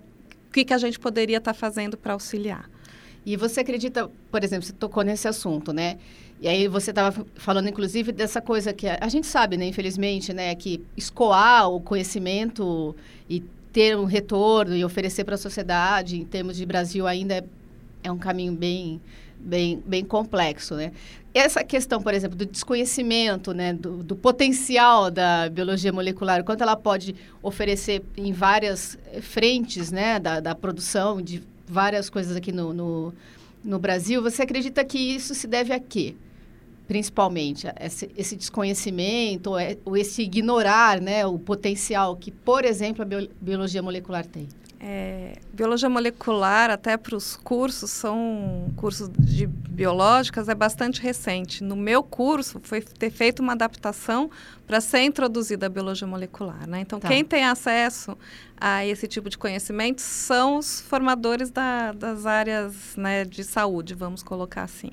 o 0.48 0.52
que 0.52 0.64
que 0.64 0.74
a 0.74 0.78
gente 0.78 0.98
poderia 0.98 1.38
estar 1.38 1.52
tá 1.52 1.58
fazendo 1.58 1.96
para 1.96 2.12
auxiliar. 2.12 2.68
E 3.24 3.36
você 3.36 3.60
acredita, 3.60 4.10
por 4.30 4.42
exemplo, 4.42 4.64
você 4.64 4.72
tocou 4.72 5.02
nesse 5.02 5.28
assunto, 5.28 5.72
né? 5.72 5.98
E 6.40 6.48
aí 6.48 6.66
você 6.68 6.90
estava 6.90 7.26
falando, 7.34 7.68
inclusive, 7.68 8.12
dessa 8.12 8.40
coisa 8.40 8.72
que 8.72 8.88
a, 8.88 8.98
a, 8.98 9.08
gente 9.08 9.26
sabe, 9.26 9.58
né, 9.58 9.66
infelizmente, 9.66 10.32
né, 10.32 10.54
que 10.54 10.82
escoar 10.96 11.68
o 11.68 11.80
conhecimento 11.80 12.96
e 13.28 13.40
ter 13.70 13.94
um 13.94 14.06
retorno 14.06 14.74
e 14.74 14.82
oferecer 14.82 15.24
para 15.24 15.34
a 15.34 15.38
sociedade, 15.38 16.18
em 16.18 16.24
termos 16.24 16.56
de 16.56 16.64
Brasil, 16.64 17.06
ainda 17.06 17.34
é, 17.34 17.44
é 18.04 18.10
um 18.10 18.16
caminho 18.16 18.54
bem, 18.54 19.02
bem, 19.38 19.82
bem 19.84 20.02
complexo, 20.02 20.76
né? 20.76 20.92
Essa 21.34 21.62
questão, 21.62 22.02
por 22.02 22.14
exemplo, 22.14 22.36
do 22.36 22.46
desconhecimento, 22.46 23.52
né, 23.52 23.74
do, 23.74 24.02
do 24.02 24.16
potencial 24.16 25.10
da 25.10 25.48
biologia 25.50 25.92
molecular, 25.92 26.42
quanto 26.42 26.62
ela 26.62 26.74
pode 26.74 27.14
oferecer 27.42 28.02
em 28.16 28.32
várias 28.32 28.98
frentes, 29.20 29.92
né, 29.92 30.18
da, 30.18 30.40
da 30.40 30.54
produção 30.54 31.20
de 31.20 31.42
várias 31.68 32.08
coisas 32.08 32.34
aqui 32.34 32.50
no, 32.50 32.72
no, 32.72 33.14
no 33.62 33.78
Brasil, 33.78 34.22
você 34.22 34.42
acredita 34.42 34.82
que 34.84 34.98
isso 34.98 35.34
se 35.34 35.46
deve 35.46 35.72
a 35.72 35.78
quê? 35.78 36.16
Principalmente 36.90 37.68
esse, 37.78 38.10
esse 38.16 38.34
desconhecimento 38.34 39.50
ou, 39.50 39.58
é, 39.60 39.78
ou 39.84 39.96
esse 39.96 40.22
ignorar 40.22 41.00
né, 41.00 41.24
o 41.24 41.38
potencial 41.38 42.16
que, 42.16 42.32
por 42.32 42.64
exemplo, 42.64 43.04
a 43.04 43.28
biologia 43.40 43.80
molecular 43.80 44.26
tem? 44.26 44.48
É, 44.80 45.34
biologia 45.52 45.88
molecular, 45.88 46.68
até 46.68 46.96
para 46.96 47.14
os 47.14 47.36
cursos, 47.36 47.90
são 47.90 48.72
cursos 48.74 49.08
de 49.16 49.46
biológicas, 49.46 50.48
é 50.48 50.54
bastante 50.54 51.00
recente. 51.00 51.62
No 51.62 51.76
meu 51.76 52.02
curso, 52.02 52.58
foi 52.60 52.80
ter 52.80 53.10
feito 53.10 53.40
uma 53.40 53.52
adaptação 53.52 54.28
para 54.66 54.80
ser 54.80 55.02
introduzida 55.02 55.66
a 55.66 55.68
biologia 55.68 56.08
molecular. 56.08 56.68
Né? 56.68 56.80
Então, 56.80 56.98
tá. 56.98 57.06
quem 57.06 57.24
tem 57.24 57.44
acesso 57.44 58.18
a 58.60 58.84
esse 58.84 59.08
tipo 59.08 59.30
de 59.30 59.38
conhecimento 59.38 60.02
são 60.02 60.58
os 60.58 60.80
formadores 60.82 61.50
da, 61.50 61.92
das 61.92 62.26
áreas 62.26 62.94
né, 62.96 63.24
de 63.24 63.42
saúde, 63.42 63.94
vamos 63.94 64.22
colocar 64.22 64.62
assim. 64.62 64.92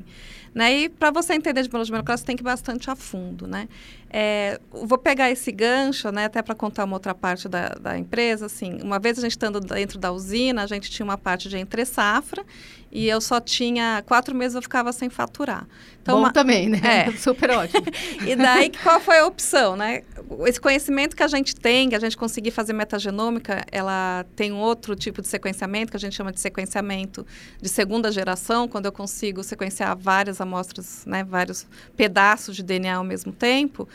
Né? 0.55 0.73
E 0.73 0.89
para 0.89 1.11
você 1.11 1.33
entender 1.33 1.61
de 1.61 1.69
biologia 1.69 1.91
molecular, 1.93 2.17
você 2.17 2.25
tem 2.25 2.35
que 2.35 2.41
ir 2.41 2.45
bastante 2.45 2.89
a 2.89 2.95
fundo. 2.95 3.45
Né? 3.45 3.67
É, 4.09 4.59
vou 4.71 4.97
pegar 4.97 5.29
esse 5.29 5.51
gancho, 5.51 6.11
né, 6.11 6.25
até 6.25 6.41
para 6.41 6.55
contar 6.55 6.85
uma 6.85 6.95
outra 6.95 7.13
parte 7.13 7.49
da, 7.49 7.69
da, 7.69 7.97
empresa. 7.97 8.45
Assim, 8.45 8.79
uma 8.81 8.97
vez 8.97 9.19
a 9.19 9.21
gente 9.21 9.31
estando 9.31 9.59
dentro 9.59 9.99
da 9.99 10.11
usina, 10.11 10.63
a 10.63 10.67
gente 10.67 10.89
tinha 10.89 11.03
uma 11.03 11.17
parte 11.17 11.49
de 11.49 11.57
entre 11.57 11.85
safra 11.85 12.43
e 12.91 13.07
eu 13.07 13.19
só 13.19 13.39
tinha 13.39 14.03
quatro 14.05 14.33
meses 14.35 14.55
eu 14.55 14.61
ficava 14.61 14.91
sem 14.91 15.09
faturar. 15.09 15.67
Então, 16.01 16.15
Bom 16.15 16.21
uma, 16.21 16.31
também, 16.31 16.69
né? 16.69 16.79
É. 16.83 17.11
Super 17.17 17.51
ótimo. 17.51 17.85
e 18.25 18.35
daí 18.35 18.71
qual 18.83 18.99
foi 18.99 19.19
a 19.19 19.25
opção, 19.25 19.75
né? 19.75 20.03
Esse 20.45 20.59
conhecimento 20.59 21.15
que 21.15 21.23
a 21.23 21.27
gente 21.27 21.55
tem, 21.55 21.89
que 21.89 21.95
a 21.95 21.99
gente 21.99 22.15
conseguir 22.15 22.51
fazer 22.51 22.73
metagenômica, 22.73 23.65
ela 23.71 24.25
tem 24.35 24.51
outro 24.51 24.95
tipo 24.95 25.21
de 25.21 25.27
sequenciamento 25.27 25.91
que 25.91 25.97
a 25.97 25.99
gente 25.99 26.15
chama 26.15 26.31
de 26.31 26.39
sequenciamento 26.39 27.25
de 27.61 27.69
segunda 27.69 28.11
geração, 28.11 28.67
quando 28.67 28.85
eu 28.85 28.91
consigo 28.91 29.43
sequenciar 29.43 29.97
várias 29.97 30.39
amostras, 30.39 31.05
né, 31.05 31.23
vários 31.23 31.67
pedaços 31.95 32.55
de 32.55 32.63
DNA 32.63 32.95
ao 32.95 33.03
mesmo 33.03 33.31
tempo 33.31 33.87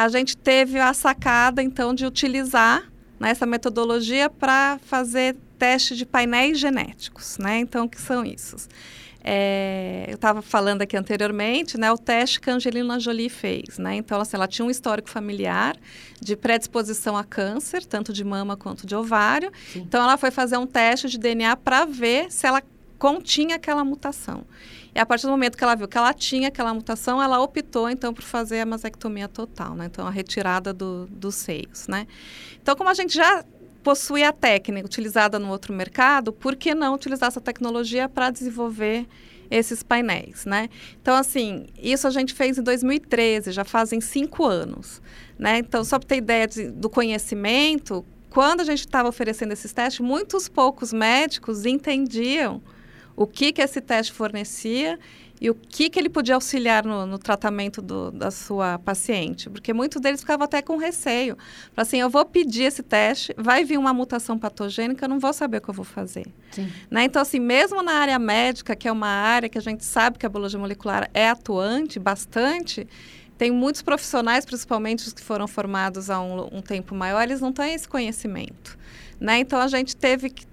a 0.00 0.08
gente 0.08 0.34
teve 0.34 0.78
a 0.78 0.94
sacada, 0.94 1.62
então, 1.62 1.92
de 1.92 2.06
utilizar 2.06 2.90
né, 3.18 3.28
essa 3.28 3.44
metodologia 3.44 4.30
para 4.30 4.78
fazer 4.82 5.36
teste 5.60 5.94
de 5.94 6.06
painéis 6.06 6.58
genéticos, 6.58 7.36
né? 7.36 7.58
Então, 7.58 7.84
o 7.84 7.88
que 7.88 8.00
são 8.00 8.24
isso? 8.24 8.56
É, 9.22 10.06
eu 10.08 10.14
estava 10.14 10.40
falando 10.40 10.80
aqui 10.80 10.96
anteriormente, 10.96 11.76
né, 11.76 11.92
o 11.92 11.98
teste 11.98 12.40
que 12.40 12.48
a 12.48 12.54
Angelina 12.54 12.98
Jolie 12.98 13.28
fez, 13.28 13.78
né? 13.78 13.96
Então, 13.96 14.18
assim, 14.18 14.36
ela 14.36 14.48
tinha 14.48 14.64
um 14.64 14.70
histórico 14.70 15.10
familiar 15.10 15.76
de 16.18 16.34
predisposição 16.34 17.14
a 17.14 17.22
câncer, 17.22 17.84
tanto 17.84 18.14
de 18.14 18.24
mama 18.24 18.56
quanto 18.56 18.86
de 18.86 18.96
ovário. 18.96 19.52
Sim. 19.70 19.80
Então, 19.80 20.02
ela 20.02 20.16
foi 20.16 20.30
fazer 20.30 20.56
um 20.56 20.66
teste 20.66 21.06
de 21.10 21.18
DNA 21.18 21.54
para 21.56 21.84
ver 21.84 22.32
se 22.32 22.46
ela 22.46 22.62
continha 22.98 23.56
aquela 23.56 23.84
mutação. 23.84 24.44
E 24.94 24.98
a 24.98 25.06
partir 25.06 25.26
do 25.26 25.30
momento 25.30 25.56
que 25.56 25.62
ela 25.62 25.74
viu 25.74 25.86
que 25.86 25.96
ela 25.96 26.12
tinha 26.12 26.48
aquela 26.48 26.72
mutação, 26.74 27.22
ela 27.22 27.40
optou 27.40 27.88
então 27.88 28.12
por 28.12 28.24
fazer 28.24 28.60
a 28.60 28.66
mastectomia 28.66 29.28
total, 29.28 29.74
né? 29.74 29.86
Então 29.86 30.06
a 30.06 30.10
retirada 30.10 30.72
do, 30.72 31.06
dos 31.06 31.36
seios, 31.36 31.86
né? 31.86 32.06
Então 32.60 32.74
como 32.74 32.90
a 32.90 32.94
gente 32.94 33.14
já 33.14 33.44
possui 33.82 34.22
a 34.22 34.32
técnica 34.32 34.86
utilizada 34.86 35.38
no 35.38 35.48
outro 35.48 35.72
mercado, 35.72 36.32
por 36.32 36.56
que 36.56 36.74
não 36.74 36.94
utilizar 36.94 37.28
essa 37.28 37.40
tecnologia 37.40 38.08
para 38.08 38.30
desenvolver 38.30 39.06
esses 39.50 39.82
painéis, 39.82 40.44
né? 40.44 40.68
Então, 41.02 41.16
assim, 41.16 41.66
isso 41.76 42.06
a 42.06 42.10
gente 42.10 42.32
fez 42.32 42.56
em 42.56 42.62
2013, 42.62 43.50
já 43.50 43.64
fazem 43.64 44.00
cinco 44.00 44.46
anos, 44.46 45.02
né? 45.38 45.58
Então, 45.58 45.82
só 45.82 45.98
para 45.98 46.08
ter 46.08 46.16
ideia 46.18 46.46
de, 46.46 46.70
do 46.70 46.88
conhecimento, 46.88 48.04
quando 48.30 48.60
a 48.60 48.64
gente 48.64 48.80
estava 48.80 49.08
oferecendo 49.08 49.52
esses 49.52 49.72
testes, 49.72 50.00
muitos 50.00 50.48
poucos 50.48 50.92
médicos 50.92 51.66
entendiam 51.66 52.62
o 53.20 53.26
que, 53.26 53.52
que 53.52 53.60
esse 53.60 53.82
teste 53.82 54.14
fornecia 54.14 54.98
e 55.38 55.50
o 55.50 55.54
que, 55.54 55.90
que 55.90 55.98
ele 55.98 56.08
podia 56.08 56.34
auxiliar 56.34 56.86
no, 56.86 57.04
no 57.04 57.18
tratamento 57.18 57.82
do, 57.82 58.10
da 58.10 58.30
sua 58.30 58.78
paciente. 58.78 59.50
Porque 59.50 59.74
muitos 59.74 60.00
deles 60.00 60.20
ficavam 60.20 60.46
até 60.46 60.62
com 60.62 60.78
receio. 60.78 61.36
Assim, 61.76 61.98
eu 61.98 62.08
vou 62.08 62.24
pedir 62.24 62.62
esse 62.62 62.82
teste, 62.82 63.34
vai 63.36 63.62
vir 63.62 63.78
uma 63.78 63.92
mutação 63.92 64.38
patogênica, 64.38 65.04
eu 65.04 65.08
não 65.10 65.18
vou 65.18 65.34
saber 65.34 65.58
o 65.58 65.60
que 65.60 65.68
eu 65.68 65.74
vou 65.74 65.84
fazer. 65.84 66.26
Né? 66.90 67.04
Então, 67.04 67.20
assim, 67.20 67.38
mesmo 67.38 67.82
na 67.82 67.92
área 67.92 68.18
médica, 68.18 68.74
que 68.74 68.88
é 68.88 68.92
uma 68.92 69.08
área 69.08 69.50
que 69.50 69.58
a 69.58 69.62
gente 69.62 69.84
sabe 69.84 70.18
que 70.18 70.24
a 70.24 70.28
biologia 70.30 70.58
molecular 70.58 71.10
é 71.12 71.28
atuante 71.28 71.98
bastante, 71.98 72.88
tem 73.36 73.50
muitos 73.50 73.82
profissionais, 73.82 74.46
principalmente 74.46 75.06
os 75.06 75.12
que 75.12 75.20
foram 75.20 75.46
formados 75.46 76.08
há 76.08 76.18
um, 76.22 76.56
um 76.56 76.62
tempo 76.62 76.94
maior, 76.94 77.22
eles 77.22 77.42
não 77.42 77.52
têm 77.52 77.74
esse 77.74 77.86
conhecimento. 77.86 78.78
Né? 79.20 79.40
Então, 79.40 79.60
a 79.60 79.68
gente 79.68 79.94
teve 79.94 80.30
que 80.30 80.49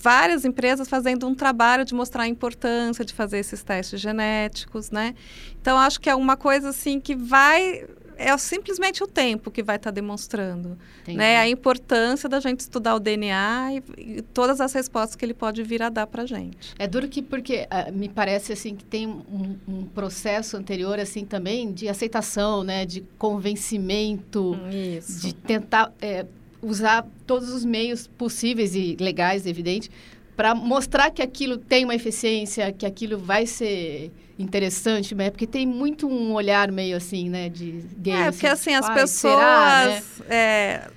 várias 0.00 0.44
empresas 0.44 0.88
fazendo 0.88 1.26
um 1.26 1.34
trabalho 1.34 1.84
de 1.84 1.94
mostrar 1.94 2.24
a 2.24 2.28
importância 2.28 3.04
de 3.04 3.12
fazer 3.14 3.38
esses 3.38 3.62
testes 3.62 4.00
genéticos, 4.00 4.90
né? 4.90 5.14
Então, 5.60 5.78
acho 5.78 6.00
que 6.00 6.08
é 6.08 6.14
uma 6.14 6.36
coisa 6.36 6.68
assim 6.68 7.00
que 7.00 7.14
vai 7.14 7.84
é 8.18 8.36
simplesmente 8.38 9.04
o 9.04 9.06
tempo 9.06 9.50
que 9.50 9.62
vai 9.62 9.76
estar 9.76 9.90
tá 9.90 9.94
demonstrando, 9.94 10.78
né? 11.06 11.36
A 11.36 11.48
importância 11.48 12.28
da 12.28 12.40
gente 12.40 12.60
estudar 12.60 12.94
o 12.94 13.00
DNA 13.00 13.74
e, 13.74 14.16
e, 14.16 14.22
todas 14.22 14.60
as 14.60 14.72
respostas 14.72 15.14
que 15.14 15.24
ele 15.24 15.34
pode 15.34 15.62
vir 15.62 15.82
a 15.82 15.88
dar 15.88 16.06
para 16.06 16.24
gente. 16.24 16.74
É 16.78 16.86
duro 16.86 17.08
que 17.08 17.22
porque 17.22 17.68
uh, 17.70 17.92
me 17.92 18.08
parece 18.08 18.52
assim 18.52 18.74
que 18.74 18.84
tem 18.84 19.06
um, 19.06 19.56
um, 19.68 19.84
processo 19.84 20.56
anterior 20.56 20.98
assim 20.98 21.24
também 21.24 21.72
de 21.72 21.88
aceitação, 21.88 22.64
né? 22.64 22.86
De 22.86 23.02
convencimento, 23.18 24.58
Isso. 24.70 25.20
de 25.20 25.34
tentar 25.34 25.92
é, 26.00 26.24
usar 26.66 27.06
todos 27.26 27.50
os 27.50 27.64
meios 27.64 28.06
possíveis 28.06 28.74
e 28.74 28.96
legais, 28.98 29.46
evidente, 29.46 29.90
para 30.36 30.54
mostrar 30.54 31.10
que 31.10 31.22
aquilo 31.22 31.56
tem 31.56 31.84
uma 31.84 31.94
eficiência, 31.94 32.72
que 32.72 32.84
aquilo 32.84 33.18
vai 33.18 33.46
ser 33.46 34.12
interessante, 34.38 35.14
né? 35.14 35.30
Porque 35.30 35.46
tem 35.46 35.66
muito 35.66 36.06
um 36.06 36.34
olhar 36.34 36.70
meio 36.70 36.96
assim, 36.96 37.30
né, 37.30 37.48
de 37.48 37.84
game. 37.96 38.20
É, 38.20 38.30
porque 38.30 38.46
assim, 38.46 38.74
as 38.74 38.88
pessoas 38.90 39.94
estão 39.94 40.26
né? 40.26 40.34
é, 40.34 40.90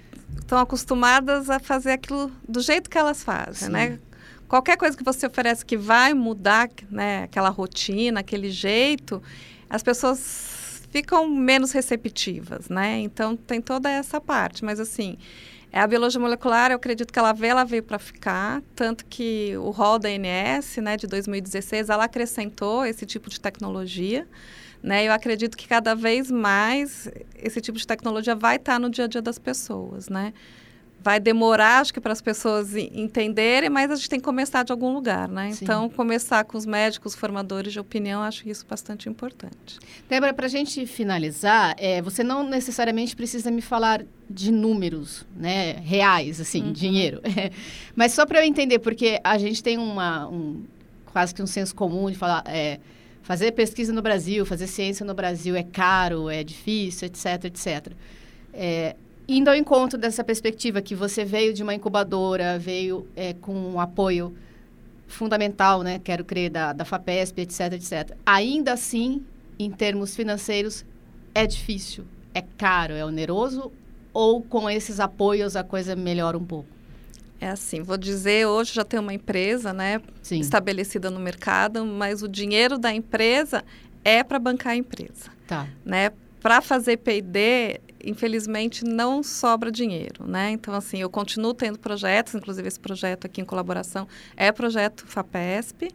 acostumadas 0.52 1.50
a 1.50 1.60
fazer 1.60 1.92
aquilo 1.92 2.30
do 2.48 2.60
jeito 2.60 2.90
que 2.90 2.98
elas 2.98 3.24
fazem, 3.24 3.68
Sim. 3.68 3.72
né? 3.72 4.00
Qualquer 4.48 4.78
coisa 4.78 4.98
que 4.98 5.04
você 5.04 5.28
oferece 5.28 5.64
que 5.64 5.78
vai 5.78 6.14
mudar, 6.14 6.68
né, 6.90 7.24
aquela 7.24 7.50
rotina, 7.50 8.22
aquele 8.22 8.50
jeito, 8.50 9.22
as 9.70 9.84
pessoas 9.84 10.82
ficam 10.92 11.30
menos 11.30 11.72
receptivas, 11.72 12.68
né? 12.68 13.00
Então 13.00 13.36
tem 13.36 13.62
toda 13.62 13.90
essa 13.90 14.20
parte, 14.20 14.66
mas 14.66 14.80
assim, 14.80 15.18
É 15.72 15.80
a 15.80 15.86
biologia 15.86 16.20
molecular, 16.20 16.72
eu 16.72 16.78
acredito 16.78 17.14
que 17.14 17.20
ela 17.20 17.32
veio, 17.32 17.52
ela 17.52 17.64
veio 17.64 17.84
para 17.84 18.00
ficar, 18.00 18.62
tanto 18.76 19.06
que 19.06 19.56
o 19.58 19.70
rol 19.70 20.00
da 20.00 20.10
ANS, 20.10 20.78
né, 20.78 20.98
de 20.98 21.06
2016, 21.06 21.90
ela 21.90 22.06
acrescentou 22.06 22.84
esse 22.86 23.06
tipo 23.06 23.30
de 23.30 23.40
tecnologia. 23.40 24.28
Né? 24.82 25.06
Eu 25.06 25.12
acredito 25.12 25.58
que 25.58 25.68
cada 25.68 25.94
vez 25.94 26.32
mais 26.32 27.08
esse 27.36 27.62
tipo 27.62 27.78
de 27.78 27.86
tecnologia 27.86 28.36
vai 28.36 28.56
estar 28.56 28.80
no 28.80 28.90
dia 28.90 29.06
a 29.06 29.08
dia 29.08 29.22
das 29.22 29.38
pessoas, 29.38 30.08
né? 30.10 30.34
Vai 31.02 31.20
demorar, 31.20 31.80
acho 31.80 31.94
que, 31.94 32.02
para 32.02 32.12
as 32.12 32.22
pessoas 32.22 32.76
entenderem, 32.76 33.70
mas 33.70 33.90
a 33.90 33.96
gente 33.96 34.10
tem 34.10 34.20
que 34.20 34.26
começar 34.26 34.64
de 34.64 34.72
algum 34.72 34.94
lugar, 34.94 35.28
né? 35.30 35.52
Sim. 35.52 35.64
Então, 35.64 35.90
começar 35.90 36.44
com 36.44 36.58
os 36.58 36.66
médicos, 36.66 37.16
formadores 37.16 37.72
de 37.72 37.80
opinião, 37.80 38.22
acho 38.22 38.48
isso 38.50 38.66
bastante 38.68 39.08
importante. 39.08 39.80
Débora, 40.10 40.34
para 40.34 40.46
a 40.46 40.50
gente 40.50 40.86
finalizar, 40.86 41.76
é, 41.78 42.02
você 42.02 42.24
não 42.24 42.44
necessariamente 42.44 43.16
precisa 43.16 43.50
me 43.50 43.62
falar 43.62 44.04
de 44.30 44.52
números, 44.52 45.26
né, 45.36 45.74
reais, 45.84 46.42
assim, 46.42 46.64
uhum. 46.64 46.74
dinheiro. 46.74 47.22
É, 47.24 47.52
mas 47.96 48.12
só 48.12 48.26
para 48.26 48.40
eu 48.40 48.44
entender, 48.44 48.80
porque 48.80 49.20
a 49.24 49.38
gente 49.38 49.64
tem 49.64 49.78
uma, 49.78 50.28
um, 50.28 50.64
quase 51.14 51.34
que 51.34 51.42
um 51.42 51.48
senso 51.48 51.74
comum 51.74 52.10
de 52.12 52.18
falar... 52.18 52.44
É, 52.46 52.80
fazer 53.22 53.52
pesquisa 53.52 53.94
no 53.94 54.02
Brasil, 54.02 54.44
fazer 54.44 54.66
ciência 54.66 55.06
no 55.06 55.14
Brasil 55.14 55.56
é 55.56 55.62
caro, 55.62 56.32
é 56.32 56.44
difícil, 56.44 57.06
etc, 57.06 57.46
etc. 57.46 57.94
É, 58.52 58.96
indo 59.30 59.48
ao 59.48 59.56
encontro 59.56 59.98
dessa 59.98 60.24
perspectiva 60.24 60.82
que 60.82 60.96
você 60.96 61.24
veio 61.24 61.54
de 61.54 61.62
uma 61.62 61.76
incubadora, 61.76 62.58
veio 62.58 63.08
é, 63.16 63.34
com 63.34 63.54
um 63.54 63.80
apoio 63.80 64.36
fundamental, 65.08 65.84
né, 65.84 66.00
quero 66.00 66.26
crer, 66.26 66.50
da, 66.50 66.74
da 66.74 66.84
FAPESP, 66.84 67.42
etc, 67.42 67.74
etc. 67.74 68.18
Ainda 68.26 68.74
assim, 68.74 69.24
em 69.58 69.70
termos 69.70 70.16
financeiros, 70.16 70.84
é 71.34 71.46
difícil, 71.46 72.06
é 72.34 72.42
caro, 72.42 72.94
é 72.94 73.06
oneroso, 73.06 73.72
ou 74.12 74.42
com 74.42 74.70
esses 74.70 75.00
apoios 75.00 75.56
a 75.56 75.64
coisa 75.64 75.96
melhora 75.96 76.38
um 76.38 76.44
pouco? 76.44 76.70
É 77.40 77.50
assim, 77.50 77.82
vou 77.82 77.98
dizer, 77.98 78.48
hoje 78.48 78.74
já 78.74 78.84
tem 78.84 79.00
uma 79.00 79.14
empresa, 79.14 79.72
né, 79.72 80.02
Sim. 80.24 80.40
estabelecida 80.40 81.10
no 81.12 81.20
mercado, 81.20 81.86
mas 81.86 82.24
o 82.24 82.28
dinheiro 82.28 82.78
da 82.78 82.94
empresa 82.94 83.64
é 84.04 84.24
para 84.24 84.40
bancar 84.40 84.74
a 84.74 84.76
empresa. 84.76 85.32
Tá. 85.48 85.68
Né? 85.86 86.12
Para 86.42 86.62
fazer 86.62 86.98
P&D, 86.98 87.80
infelizmente 88.04 88.84
não 88.86 89.22
sobra 89.22 89.72
dinheiro, 89.72 90.28
né? 90.28 90.52
Então 90.52 90.74
assim, 90.74 91.00
eu 91.00 91.10
continuo 91.10 91.54
tendo 91.54 91.78
projetos, 91.80 92.36
inclusive 92.36 92.68
esse 92.68 92.80
projeto 92.80 93.26
aqui 93.26 93.42
em 93.42 93.46
colaboração 93.46 94.08
é 94.36 94.52
projeto 94.52 95.06
Fapesp, 95.06 95.90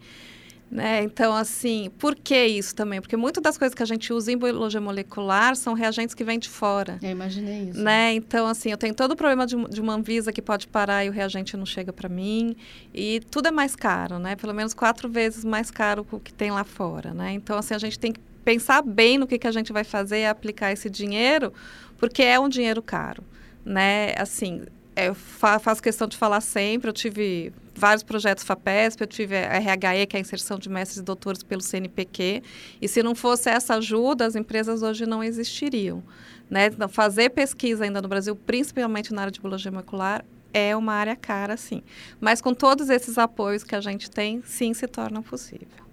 né? 0.71 1.03
Então 1.05 1.33
assim, 1.35 1.91
por 1.99 2.15
que 2.17 2.47
isso 2.47 2.75
também? 2.75 3.01
Porque 3.01 3.17
muitas 3.17 3.43
das 3.43 3.57
coisas 3.57 3.75
que 3.75 3.83
a 3.83 3.87
gente 3.87 4.13
usa 4.13 4.33
em 4.33 4.37
biologia 4.37 4.81
molecular 4.81 5.55
são 5.57 5.73
reagentes 5.73 6.15
que 6.15 6.25
vêm 6.25 6.39
de 6.39 6.49
fora. 6.49 6.99
Eu 7.03 7.11
imaginei 7.11 7.71
isso. 7.71 7.81
Né? 7.81 8.15
Então 8.15 8.47
assim, 8.47 8.71
eu 8.71 8.77
tenho 8.77 8.95
todo 8.95 9.13
o 9.13 9.17
problema 9.17 9.47
de, 9.47 9.57
de 9.69 9.81
uma 9.81 9.95
Anvisa 9.95 10.33
que 10.33 10.43
pode 10.43 10.67
parar 10.67 11.05
e 11.05 11.09
o 11.09 11.13
reagente 11.13 11.57
não 11.57 11.67
chega 11.67 11.93
para 11.93 12.09
mim 12.09 12.57
e 12.93 13.21
tudo 13.31 13.49
é 13.49 13.51
mais 13.51 13.77
caro, 13.77 14.19
né? 14.19 14.37
Pelo 14.37 14.53
menos 14.53 14.75
quatro 14.75 15.09
vezes 15.09 15.45
mais 15.45 15.71
caro 15.71 16.07
o 16.11 16.21
que 16.21 16.33
tem 16.35 16.51
lá 16.51 16.65
fora, 16.65 17.15
né? 17.15 17.33
Então 17.33 17.57
assim, 17.57 17.75
a 17.75 17.79
gente 17.79 17.99
tem 17.99 18.13
que 18.13 18.21
pensar 18.45 18.83
bem 18.83 19.17
no 19.17 19.27
que, 19.27 19.39
que 19.39 19.47
a 19.47 19.53
gente 19.53 19.73
vai 19.73 19.85
fazer 19.85 20.19
e 20.19 20.27
aplicar 20.27 20.71
esse 20.71 20.91
dinheiro 20.91 21.53
porque 21.97 22.23
é 22.23 22.39
um 22.39 22.49
dinheiro 22.49 22.83
caro, 22.83 23.23
né? 23.65 24.15
Assim, 24.17 24.63
eu 24.97 25.15
fa 25.15 25.59
faço 25.59 25.83
questão 25.83 26.07
de 26.07 26.17
falar 26.17 26.41
sempre, 26.41 26.89
eu 26.89 26.93
tive 26.93 27.53
vários 27.75 28.03
projetos 28.03 28.45
FAPESP, 28.45 29.03
eu 29.03 29.07
tive 29.07 29.37
a 29.37 29.59
RHE, 29.59 30.07
que 30.07 30.17
é 30.17 30.19
a 30.19 30.21
inserção 30.21 30.59
de 30.59 30.69
mestres 30.69 30.99
e 30.99 31.03
doutores 31.03 31.43
pelo 31.43 31.61
CNPq, 31.61 32.43
e 32.81 32.89
se 32.89 33.03
não 33.03 33.15
fosse 33.15 33.51
essa 33.51 33.75
ajuda, 33.75 34.25
as 34.25 34.37
empresas 34.37 34.83
hoje 34.83 35.07
não 35.07 35.23
existiriam. 35.23 36.03
Né? 36.49 36.67
Então, 36.67 36.89
fazer 36.89 37.31
pesquisa 37.31 37.85
ainda 37.85 38.01
no 38.01 38.09
Brasil, 38.09 38.37
principalmente 38.37 39.13
na 39.13 39.23
área 39.23 39.33
de 39.33 39.41
biologia 39.41 39.73
molecular, 39.73 40.25
é 40.53 40.77
uma 40.77 40.93
área 40.93 41.17
cara, 41.17 41.57
sim. 41.57 41.83
Mas 42.21 42.41
com 42.41 42.55
todos 42.55 42.89
esses 42.89 43.19
apoios 43.19 43.65
que 43.65 43.75
a 43.75 43.81
gente 43.81 44.09
tem, 44.09 44.41
sim, 44.47 44.73
se 44.73 44.87
torna 44.87 45.21
possível. 45.21 45.85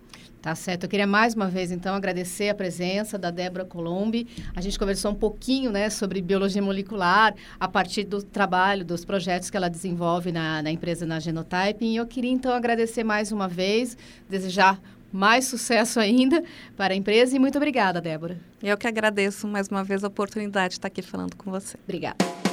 Tá 0.41 0.55
certo. 0.55 0.83
Eu 0.85 0.89
queria 0.89 1.05
mais 1.05 1.35
uma 1.35 1.47
vez, 1.47 1.71
então, 1.71 1.93
agradecer 1.93 2.49
a 2.49 2.55
presença 2.55 3.17
da 3.17 3.29
Débora 3.29 3.63
Colombi. 3.63 4.27
A 4.55 4.61
gente 4.61 4.79
conversou 4.79 5.11
um 5.11 5.15
pouquinho 5.15 5.71
né, 5.71 5.89
sobre 5.89 6.19
biologia 6.19 6.61
molecular 6.61 7.35
a 7.59 7.67
partir 7.67 8.05
do 8.05 8.23
trabalho, 8.23 8.83
dos 8.83 9.05
projetos 9.05 9.51
que 9.51 9.57
ela 9.57 9.69
desenvolve 9.69 10.31
na, 10.31 10.63
na 10.63 10.71
empresa 10.71 11.05
na 11.05 11.19
Genotyping. 11.19 11.93
E 11.93 11.95
eu 11.97 12.07
queria, 12.07 12.31
então, 12.31 12.53
agradecer 12.53 13.03
mais 13.03 13.31
uma 13.31 13.47
vez, 13.47 13.95
desejar 14.27 14.81
mais 15.13 15.45
sucesso 15.45 15.99
ainda 15.99 16.43
para 16.75 16.93
a 16.93 16.97
empresa 16.97 17.35
e 17.35 17.39
muito 17.39 17.57
obrigada, 17.57 18.01
Débora. 18.01 18.39
Eu 18.63 18.77
que 18.77 18.87
agradeço 18.87 19.47
mais 19.47 19.67
uma 19.67 19.83
vez 19.83 20.03
a 20.03 20.07
oportunidade 20.07 20.69
de 20.69 20.77
estar 20.79 20.87
aqui 20.87 21.01
falando 21.01 21.35
com 21.35 21.51
você. 21.51 21.77
Obrigada. 21.83 22.30